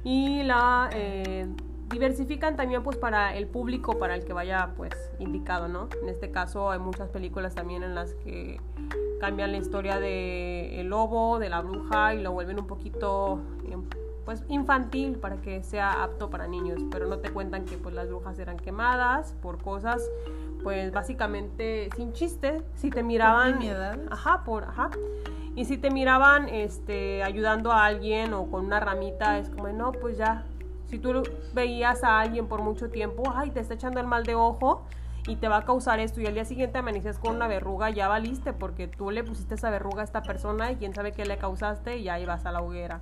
[0.04, 0.90] y la...
[0.92, 1.48] Eh,
[1.90, 5.90] diversifican también pues para el público para el que vaya pues indicado, ¿no?
[6.02, 8.60] En este caso hay muchas películas también en las que
[9.20, 13.84] cambian la historia de el lobo, de la bruja y lo vuelven un poquito em,
[14.26, 18.08] pues infantil para que sea apto para niños, pero no te cuentan que pues las
[18.08, 20.10] brujas eran quemadas por cosas
[20.64, 23.60] pues básicamente sin chiste, si te miraban
[24.10, 24.90] ajá, por ajá.
[25.56, 29.92] Y si te miraban este ayudando a alguien o con una ramita es como, no,
[29.92, 30.46] pues ya
[30.94, 31.24] si tú
[31.56, 34.84] veías a alguien por mucho tiempo, ay, te está echando el mal de ojo
[35.26, 38.08] y te va a causar esto y al día siguiente amaneces con una verruga, ya
[38.08, 41.38] valiste porque tú le pusiste esa verruga a esta persona y quién sabe qué le
[41.38, 43.02] causaste y ahí vas a la hoguera.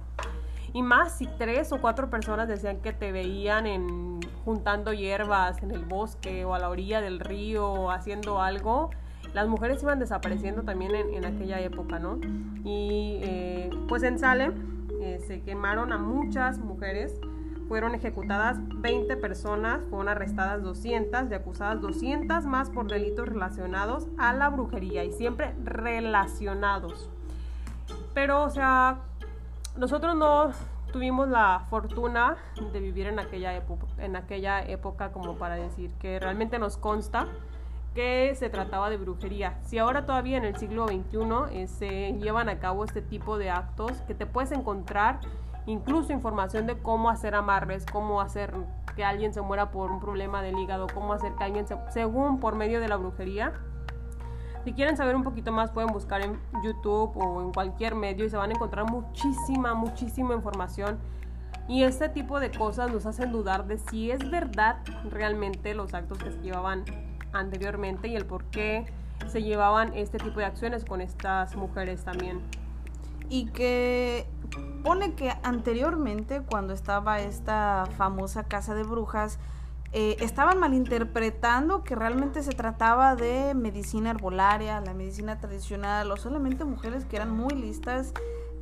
[0.72, 5.72] Y más si tres o cuatro personas decían que te veían en, juntando hierbas en
[5.72, 8.92] el bosque o a la orilla del río haciendo algo,
[9.34, 12.22] las mujeres iban desapareciendo también en, aquella época, ¿no?
[12.64, 17.20] Y eh, pues en Salem eh, se quemaron a muchas mujeres
[17.72, 24.34] fueron ejecutadas 20 personas, fueron arrestadas 200 y acusadas 200 más por delitos relacionados a
[24.34, 27.10] la brujería y siempre relacionados.
[28.14, 28.98] Pero, o sea,
[29.78, 30.52] nosotros no
[30.92, 32.36] tuvimos la fortuna
[32.74, 37.30] de vivir en aquella, época, en aquella época como para decir que realmente nos consta
[37.96, 39.60] que se trataba de brujería.
[39.64, 41.00] Si ahora todavía en el siglo XXI
[41.52, 45.22] eh, se llevan a cabo este tipo de actos que te puedes encontrar
[45.66, 48.54] incluso información de cómo hacer amarres, cómo hacer
[48.96, 52.40] que alguien se muera por un problema del hígado, cómo hacer que alguien se, según
[52.40, 53.54] por medio de la brujería.
[54.64, 58.30] Si quieren saber un poquito más pueden buscar en YouTube o en cualquier medio y
[58.30, 61.00] se van a encontrar muchísima, muchísima información.
[61.68, 64.78] Y este tipo de cosas nos hacen dudar de si es verdad
[65.10, 66.84] realmente los actos que se llevaban
[67.34, 68.86] anteriormente y el por qué
[69.28, 72.42] se llevaban este tipo de acciones con estas mujeres también.
[73.32, 74.28] Y que
[74.84, 79.40] pone que anteriormente, cuando estaba esta famosa casa de brujas,
[79.94, 86.66] eh, estaban malinterpretando que realmente se trataba de medicina herbolaria, la medicina tradicional, o solamente
[86.66, 88.14] mujeres que eran muy listas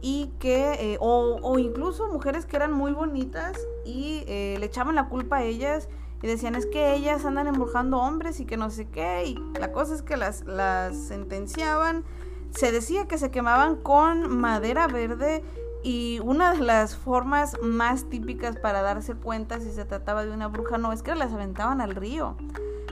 [0.01, 5.09] y que, eh, o, incluso mujeres que eran muy bonitas y eh, le echaban la
[5.09, 5.89] culpa a ellas
[6.21, 9.71] y decían es que ellas andan embrujando hombres y que no sé qué, y la
[9.71, 12.03] cosa es que las, las sentenciaban.
[12.51, 15.43] Se decía que se quemaban con madera verde
[15.83, 20.47] y una de las formas más típicas para darse cuenta si se trataba de una
[20.47, 22.35] bruja no es que las aventaban al río.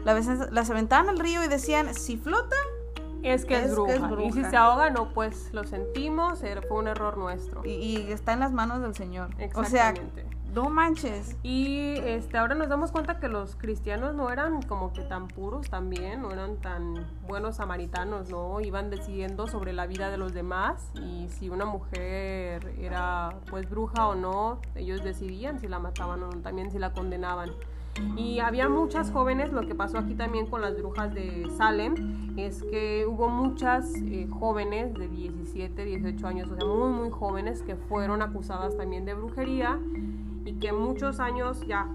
[0.05, 2.55] Las, aventaban al río y decían, si flota,
[3.23, 4.23] es que es, bruja.
[4.23, 7.65] Y si se ahoga, no, pues lo sentimos, fue un error nuestro.
[7.65, 9.31] Y, está en las manos del Señor.
[9.55, 9.93] O sea,
[10.57, 11.37] no manches.
[11.43, 15.69] Y este, ahora nos damos cuenta que los cristianos no eran como que tan puros
[15.69, 18.59] también, no eran tan buenos samaritanos, ¿no?
[18.59, 24.07] Iban decidiendo sobre la vida de los demás y si una mujer era pues bruja
[24.07, 27.51] o no, ellos decidían si la mataban o no, también si la condenaban.
[28.15, 32.63] Y había muchas jóvenes, lo que pasó aquí también con las brujas de Salem, es
[32.63, 37.75] que hubo muchas eh, jóvenes de 17, 18 años, o sea, muy, muy jóvenes que
[37.75, 39.79] fueron acusadas también de brujería
[40.47, 41.89] y que muchos años ya,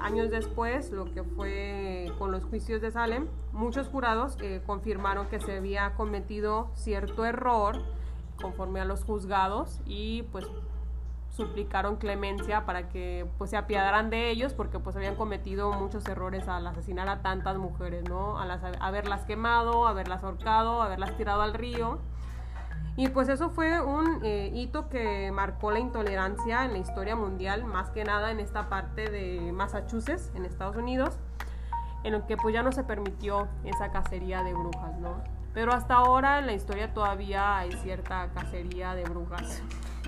[0.00, 5.38] años después, lo que fue con los juicios de Salem, muchos jurados eh, confirmaron que
[5.40, 7.82] se había cometido cierto error
[8.40, 10.46] conforme a los juzgados y pues
[11.28, 16.48] suplicaron clemencia para que pues se apiadaran de ellos porque pues habían cometido muchos errores
[16.48, 18.38] al asesinar a tantas mujeres, ¿no?
[18.38, 21.98] A las, haberlas quemado, haberlas ahorcado, haberlas tirado al río
[22.96, 27.64] Y pues eso fue un eh, hito que marcó la intolerancia en la historia mundial,
[27.64, 31.18] más que nada en esta parte de Massachusetts, en Estados Unidos,
[32.04, 35.22] en el que pues ya no se permitió esa cacería de brujas, ¿no?
[35.54, 39.62] Pero hasta ahora en la historia todavía hay cierta cacería de brujas.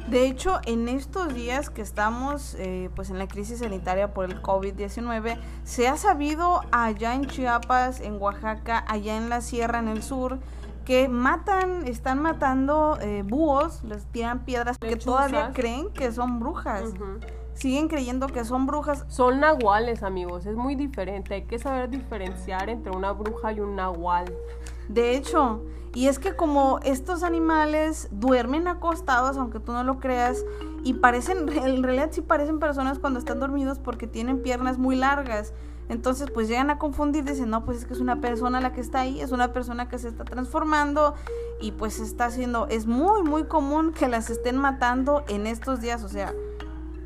[0.08, 4.42] De hecho, en estos días que estamos eh, pues en la crisis sanitaria por el
[4.42, 10.02] COVID-19, se ha sabido allá en Chiapas, en Oaxaca, allá en la sierra, en el
[10.02, 10.40] sur,
[10.84, 16.92] que matan, están matando eh, búhos, les tiran piedras, que todavía creen que son brujas.
[17.54, 19.04] Siguen creyendo que son brujas.
[19.08, 21.34] Son nahuales, amigos, es muy diferente.
[21.34, 24.26] Hay que saber diferenciar entre una bruja y un nahual.
[24.88, 25.62] De hecho,
[25.94, 30.44] y es que como estos animales duermen acostados, aunque tú no lo creas,
[30.82, 35.52] y parecen, en realidad sí parecen personas cuando están dormidos porque tienen piernas muy largas.
[35.88, 38.80] Entonces, pues llegan a confundir, dicen, no, pues es que es una persona la que
[38.80, 41.14] está ahí, es una persona que se está transformando
[41.60, 46.02] y pues está haciendo, es muy, muy común que las estén matando en estos días,
[46.02, 46.32] o sea,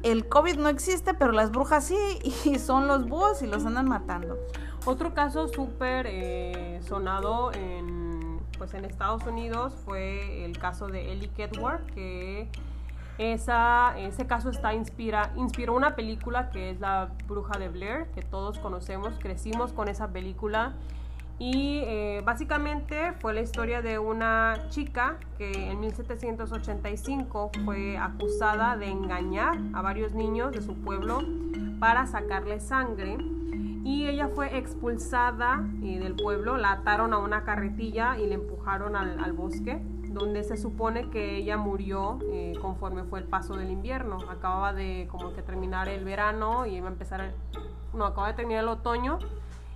[0.02, 1.98] el COVID no existe, pero las brujas sí,
[2.44, 4.38] y son los búhos y los andan matando.
[4.84, 11.28] Otro caso súper eh, sonado en, pues en Estados Unidos fue el caso de Ellie
[11.28, 12.48] Kedward, que
[13.18, 18.60] ese caso está inspira, inspiró una película que es La Bruja de Blair, que todos
[18.60, 20.74] conocemos, crecimos con esa película.
[21.40, 28.88] Y eh, básicamente fue la historia de una chica que en 1785 fue acusada de
[28.88, 31.20] engañar a varios niños de su pueblo
[31.78, 33.18] para sacarle sangre.
[33.84, 38.96] Y ella fue expulsada eh, del pueblo, la ataron a una carretilla y le empujaron
[38.96, 44.18] al bosque donde se supone que ella murió eh, conforme fue el paso del invierno.
[44.28, 47.32] Acababa de como que terminar el verano y iba a empezar, el,
[47.92, 49.18] no, acaba de terminar el otoño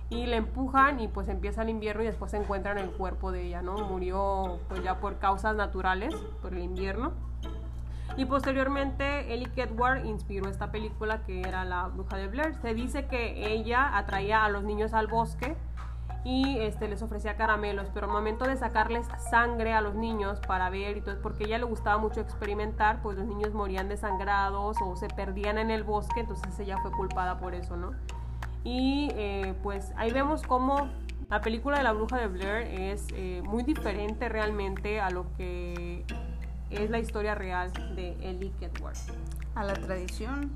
[0.09, 3.43] y le empujan y pues empieza el invierno y después se encuentran el cuerpo de
[3.43, 3.75] ella, ¿no?
[3.75, 7.13] Murió pues ya por causas naturales, por el invierno.
[8.15, 12.55] Y posteriormente Ellie Kedward inspiró esta película que era La Bruja de Blair.
[12.61, 15.55] Se dice que ella atraía a los niños al bosque
[16.25, 20.69] y este, les ofrecía caramelos, pero al momento de sacarles sangre a los niños para
[20.69, 24.77] ver y todo, porque a ella le gustaba mucho experimentar, pues los niños morían desangrados
[24.81, 27.91] o se perdían en el bosque, entonces ella fue culpada por eso, ¿no?
[28.63, 30.87] Y eh, pues ahí vemos cómo
[31.29, 36.05] la película de la bruja de Blair es eh, muy diferente realmente a lo que
[36.75, 38.97] es la historia real de Ellie Kedward
[39.55, 40.51] a la tradición.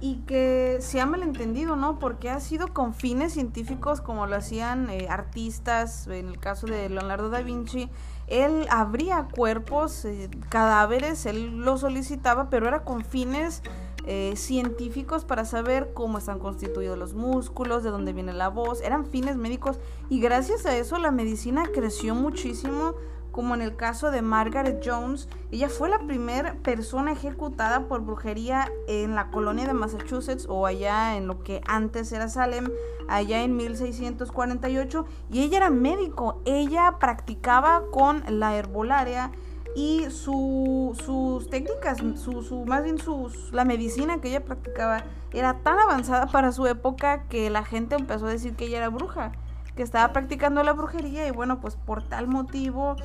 [0.00, 1.98] Y que se ha malentendido, ¿no?
[1.98, 6.88] Porque ha sido con fines científicos como lo hacían eh, artistas, en el caso de
[6.88, 7.90] Leonardo da Vinci,
[8.28, 13.62] él abría cuerpos, eh, cadáveres, él lo solicitaba, pero era con fines
[14.08, 19.06] eh, científicos para saber cómo están constituidos los músculos, de dónde viene la voz, eran
[19.06, 19.80] fines médicos.
[20.08, 22.94] Y gracias a eso la medicina creció muchísimo
[23.36, 28.72] como en el caso de Margaret Jones, ella fue la primera persona ejecutada por brujería
[28.88, 32.70] en la colonia de Massachusetts o allá en lo que antes era Salem,
[33.08, 39.30] allá en 1648, y ella era médico, ella practicaba con la herbolaria
[39.74, 46.26] y sus técnicas, su, más bien sus, la medicina que ella practicaba era tan avanzada
[46.28, 49.32] para su época que la gente empezó a decir que ella era bruja,
[49.76, 52.96] que estaba practicando la brujería y bueno, pues por tal motivo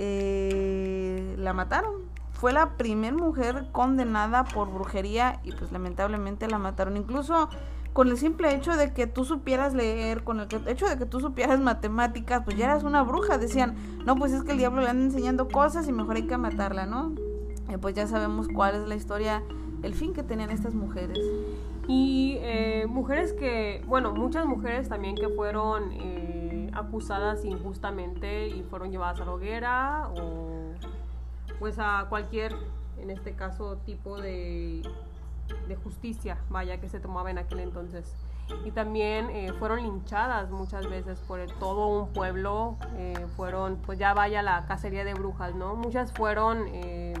[0.00, 1.92] eh, la mataron.
[2.32, 6.96] Fue la primera mujer condenada por brujería y pues lamentablemente la mataron.
[6.96, 7.48] Incluso
[7.92, 11.18] con el simple hecho de que tú supieras leer, con el hecho de que tú
[11.18, 13.38] supieras matemáticas, pues ya eras una bruja.
[13.38, 13.74] Decían,
[14.06, 16.86] no, pues es que el diablo le anda enseñando cosas y mejor hay que matarla,
[16.86, 17.12] ¿no?
[17.82, 19.42] pues ya sabemos cuál es la historia,
[19.82, 21.18] el fin que tenían estas mujeres.
[21.86, 25.92] Y eh, mujeres que, bueno, muchas mujeres también que fueron...
[25.92, 26.27] Eh,
[26.88, 30.72] acusadas injustamente y fueron llevadas a la hoguera o
[31.58, 32.54] pues a cualquier,
[32.98, 34.82] en este caso, tipo de,
[35.66, 38.14] de justicia, vaya, que se tomaba en aquel entonces.
[38.64, 44.14] Y también eh, fueron linchadas muchas veces por todo un pueblo, eh, fueron, pues ya
[44.14, 45.76] vaya la cacería de brujas, ¿no?
[45.76, 46.66] Muchas fueron...
[46.72, 47.14] Eh,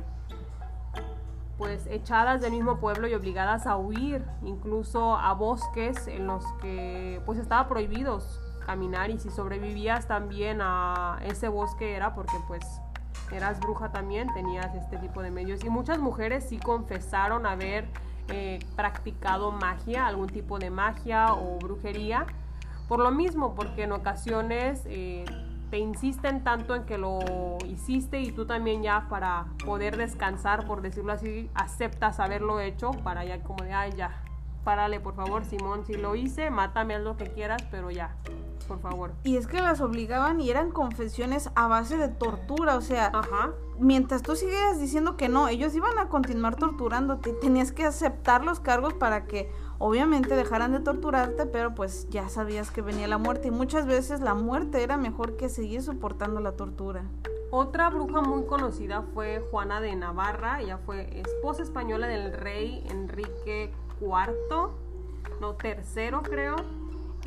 [1.58, 7.20] pues echadas del mismo pueblo y obligadas a huir, incluso a bosques en los que
[7.26, 12.82] pues estaba prohibidos caminar y si sobrevivías también a ese bosque era porque pues
[13.32, 15.64] eras bruja también, tenías este tipo de medios.
[15.64, 17.88] Y muchas mujeres sí confesaron haber
[18.28, 22.26] eh, practicado magia, algún tipo de magia o brujería.
[22.88, 25.24] Por lo mismo, porque en ocasiones eh,
[25.70, 27.20] te insisten tanto en que lo
[27.66, 33.24] hiciste y tú también ya para poder descansar, por decirlo así, aceptas haberlo hecho para
[33.24, 34.10] ya como de, ay, ya,
[34.62, 38.14] párale por favor, Simón, si lo hice, mátame, haz lo que quieras, pero ya.
[38.68, 39.12] Por favor.
[39.24, 43.10] Y es que las obligaban y eran confesiones a base de tortura, o sea,
[43.80, 48.60] mientras tú sigues diciendo que no, ellos iban a continuar torturándote, tenías que aceptar los
[48.60, 53.48] cargos para que obviamente dejaran de torturarte, pero pues ya sabías que venía la muerte
[53.48, 57.04] y muchas veces la muerte era mejor que seguir soportando la tortura.
[57.50, 63.72] Otra bruja muy conocida fue Juana de Navarra, ella fue esposa española del rey Enrique
[64.00, 64.70] IV,
[65.40, 66.56] no tercero creo,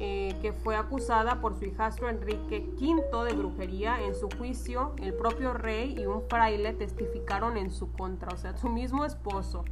[0.04, 4.02] eh, que fue acusada por su hijastro Enrique V de brujería.
[4.02, 8.58] En su juicio, el propio rey y un fraile testificaron en su contra, o sea,
[8.58, 9.64] su mismo esposo.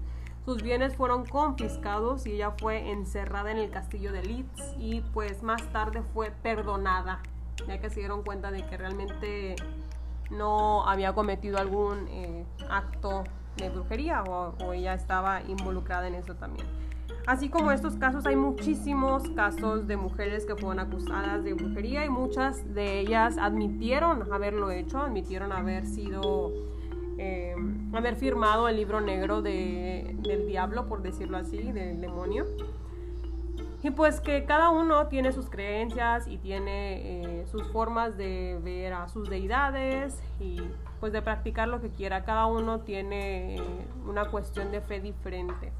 [0.45, 5.41] Sus bienes fueron confiscados y ella fue encerrada en el castillo de Leeds y pues
[5.41, 7.23] más tarde fue perdonada,
[7.67, 9.55] ya que se dieron cuenta de que realmente
[10.29, 13.23] no había cometido algún eh, acto
[13.57, 16.67] de brujería o, ella estaba involucrada en eso también.
[17.29, 22.09] Así como estos casos, hay muchísimos casos de mujeres que fueron acusadas de brujería y
[22.09, 26.51] muchas de ellas admitieron haberlo hecho, admitieron haber sido,
[27.19, 27.53] eh,
[27.93, 32.47] haber firmado el libro negro del diablo, por decirlo así, del demonio.
[33.83, 38.93] Y pues que cada uno tiene sus creencias y tiene eh, sus formas de ver
[38.93, 40.59] a sus deidades y
[40.99, 42.23] pues de practicar lo que quiera.
[42.23, 45.71] Cada uno tiene eh, una cuestión de fe diferente.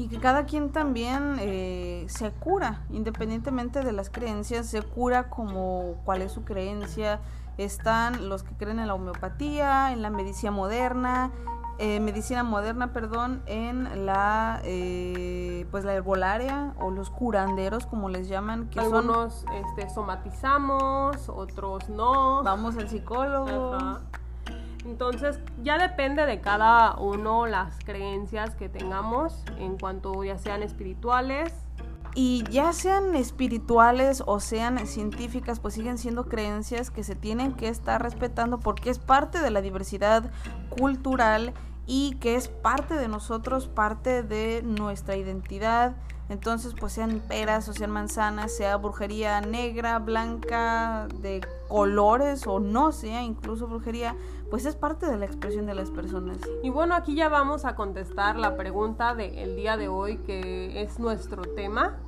[0.00, 5.96] Y que cada quien también eh, se cura, independientemente de las creencias, se cura como
[6.06, 7.20] cuál es su creencia.
[7.58, 11.30] Están los que creen en la homeopatía, en la medicina moderna,
[11.76, 18.26] eh, medicina moderna, perdón, en la eh, pues la herbolaria o los curanderos como les
[18.26, 22.42] llaman, que algunos este, somatizamos, otros no.
[22.42, 23.98] Vamos al psicólogo.
[24.90, 31.54] Entonces ya depende de cada uno las creencias que tengamos en cuanto ya sean espirituales
[32.16, 37.68] y ya sean espirituales o sean científicas, pues siguen siendo creencias que se tienen que
[37.68, 40.28] estar respetando porque es parte de la diversidad
[40.70, 41.54] cultural
[41.86, 45.94] y que es parte de nosotros, parte de nuestra identidad.
[46.30, 52.92] Entonces, pues sean peras o sean manzanas, sea brujería negra, blanca, de colores o no
[52.92, 54.14] sea incluso brujería,
[54.48, 56.38] pues es parte de la expresión de las personas.
[56.62, 61.00] Y bueno, aquí ya vamos a contestar la pregunta del día de hoy, que es
[61.00, 61.98] nuestro tema.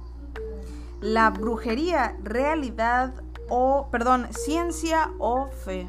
[1.01, 3.12] La brujería, realidad
[3.49, 5.89] o, perdón, ciencia o fe.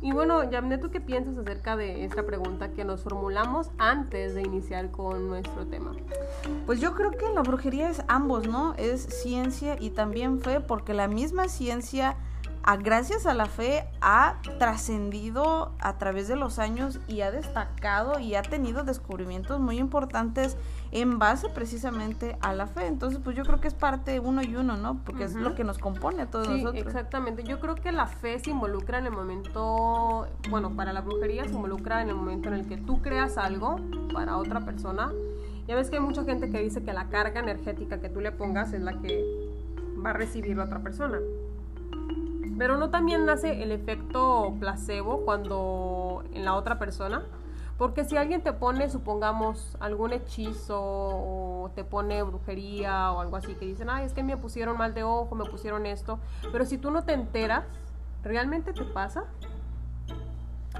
[0.00, 4.42] Y bueno, Yamne, ¿tú qué piensas acerca de esta pregunta que nos formulamos antes de
[4.42, 5.92] iniciar con nuestro tema?
[6.66, 8.74] Pues yo creo que la brujería es ambos, ¿no?
[8.74, 12.16] Es ciencia y también fe, porque la misma ciencia
[12.76, 18.34] gracias a la fe ha trascendido a través de los años y ha destacado y
[18.34, 20.56] ha tenido descubrimientos muy importantes
[20.90, 22.86] en base precisamente a la fe.
[22.86, 25.02] Entonces, pues yo creo que es parte uno y uno, ¿no?
[25.04, 26.86] Porque es lo que nos compone a todos sí, nosotros.
[26.86, 27.44] Exactamente.
[27.44, 31.54] Yo creo que la fe se involucra en el momento, bueno, para la brujería se
[31.54, 33.76] involucra en el momento en el que tú creas algo
[34.12, 35.12] para otra persona.
[35.66, 38.32] Ya ves que hay mucha gente que dice que la carga energética que tú le
[38.32, 39.22] pongas es la que
[40.04, 41.18] va a recibir la otra persona.
[42.56, 47.24] Pero no también nace el efecto placebo cuando en la otra persona.
[47.78, 53.54] Porque si alguien te pone, supongamos, algún hechizo o te pone brujería o algo así,
[53.54, 56.18] que dicen, ay, es que me pusieron mal de ojo, me pusieron esto,
[56.50, 57.64] pero si tú no te enteras,
[58.24, 59.24] ¿realmente te pasa?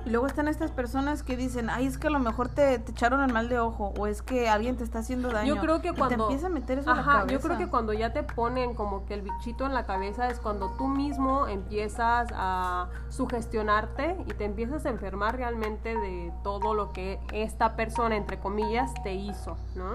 [0.04, 3.22] Y luego están estas personas que dicen, ay, es que a lo mejor te, echaron
[3.22, 5.54] el mal de ojo o es que alguien te está haciendo daño.
[5.54, 6.16] Yo creo que cuando...
[6.16, 7.32] te empieza a meter eso en la cabeza.
[7.32, 10.40] Yo creo que cuando ya te ponen como que el bichito en la cabeza es
[10.40, 16.92] cuando tú mismo empiezas a sugestionarte y te empiezas a enfermar realmente de todo lo
[16.92, 19.92] que esta persona, entre comillas, te hizo, ¿no?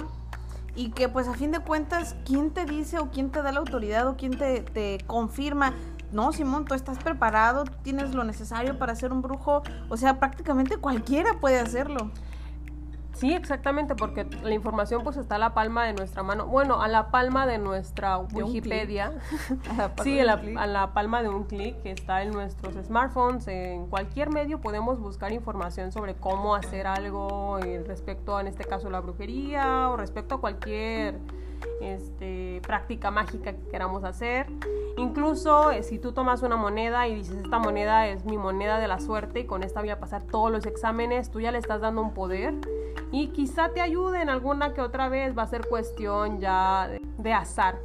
[0.76, 3.60] y que pues a fin de cuentas, ¿quién te dice o quién te da la
[3.60, 5.74] autoridad o quién te, te confirma
[6.14, 9.64] no, Simón, tú estás preparado, tienes lo necesario para ser un brujo.
[9.90, 12.12] O sea, prácticamente cualquiera puede hacerlo.
[13.14, 16.48] Sí, exactamente, porque la información pues está a la palma de nuestra mano.
[16.48, 19.14] Bueno, a la palma de nuestra Wikipedia.
[20.04, 23.48] sí, a la, a la, palma de un clic que está en nuestros smartphones.
[23.48, 29.00] En cualquier medio podemos buscar información sobre cómo hacer algo respecto, en este caso, la
[29.00, 31.20] brujería o respecto a cualquier
[31.82, 34.48] este, práctica mágica que queramos hacer.
[34.98, 38.88] Incluso eh, si tú tomas una moneda y dices, esta moneda es mi moneda de
[38.88, 41.82] la suerte y con esta voy a pasar todos los exámenes, tú ya le estás
[41.82, 42.54] dando un poder
[43.12, 47.78] y quizá te ayuden alguna que otra vez, va a ser cuestión ya de, azar.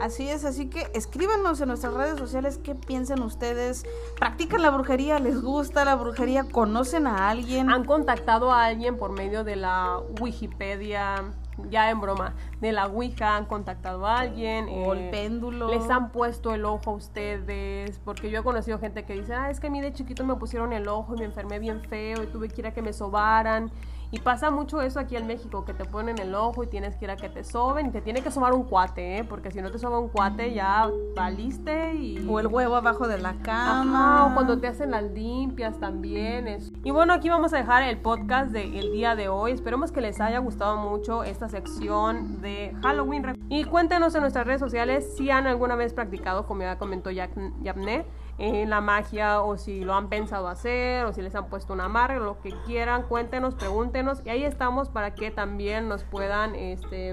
[0.00, 3.84] Así es, así que escríbanos en nuestras redes sociales qué piensan ustedes.
[4.18, 5.20] ¿Practican la brujería?
[5.20, 6.44] ¿Les gusta la brujería?
[6.50, 7.70] ¿Conocen a alguien?
[7.70, 11.22] ¿Han contactado a alguien por medio de la Wikipedia?
[11.70, 14.68] Ya en broma, de la Ouija han contactado a alguien.
[14.68, 15.68] O el eh, péndulo.
[15.68, 17.98] Les han puesto el ojo a ustedes.
[18.04, 20.36] Porque yo he conocido gente que dice, ah, es que a mí de chiquito me
[20.36, 22.92] pusieron el ojo y me enfermé bien feo y tuve que ir a que me
[22.92, 23.70] sobaran.
[24.14, 27.06] Y pasa mucho eso aquí en México, que te ponen el ojo y tienes que
[27.06, 29.24] ir a que te soben y te tiene que sobar un cuate, ¿eh?
[29.24, 32.24] Porque si no te soba un cuate ya valiste y...
[32.28, 34.26] O el huevo abajo de la cama.
[34.26, 36.46] o cuando te hacen las limpias también.
[36.84, 39.50] Y bueno, aquí vamos a dejar el podcast del día de hoy.
[39.50, 43.36] Esperemos que les haya gustado mucho esta sección de Halloween.
[43.48, 48.06] Y cuéntenos en nuestras redes sociales si han alguna vez practicado, como ya comentó Yapne,
[48.38, 51.84] en la magia o si lo han pensado hacer o si les han puesto una
[51.84, 57.12] amarre, lo que quieran, cuéntenos, pregúntenos y ahí estamos para que también nos puedan este,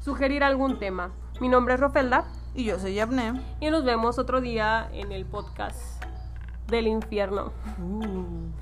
[0.00, 1.10] sugerir algún tema.
[1.40, 2.24] Mi nombre es Rofelda.
[2.54, 3.40] Y yo soy Yabne.
[3.58, 6.04] Y nos vemos otro día en el podcast
[6.68, 7.52] del infierno.
[7.82, 8.52] Uh.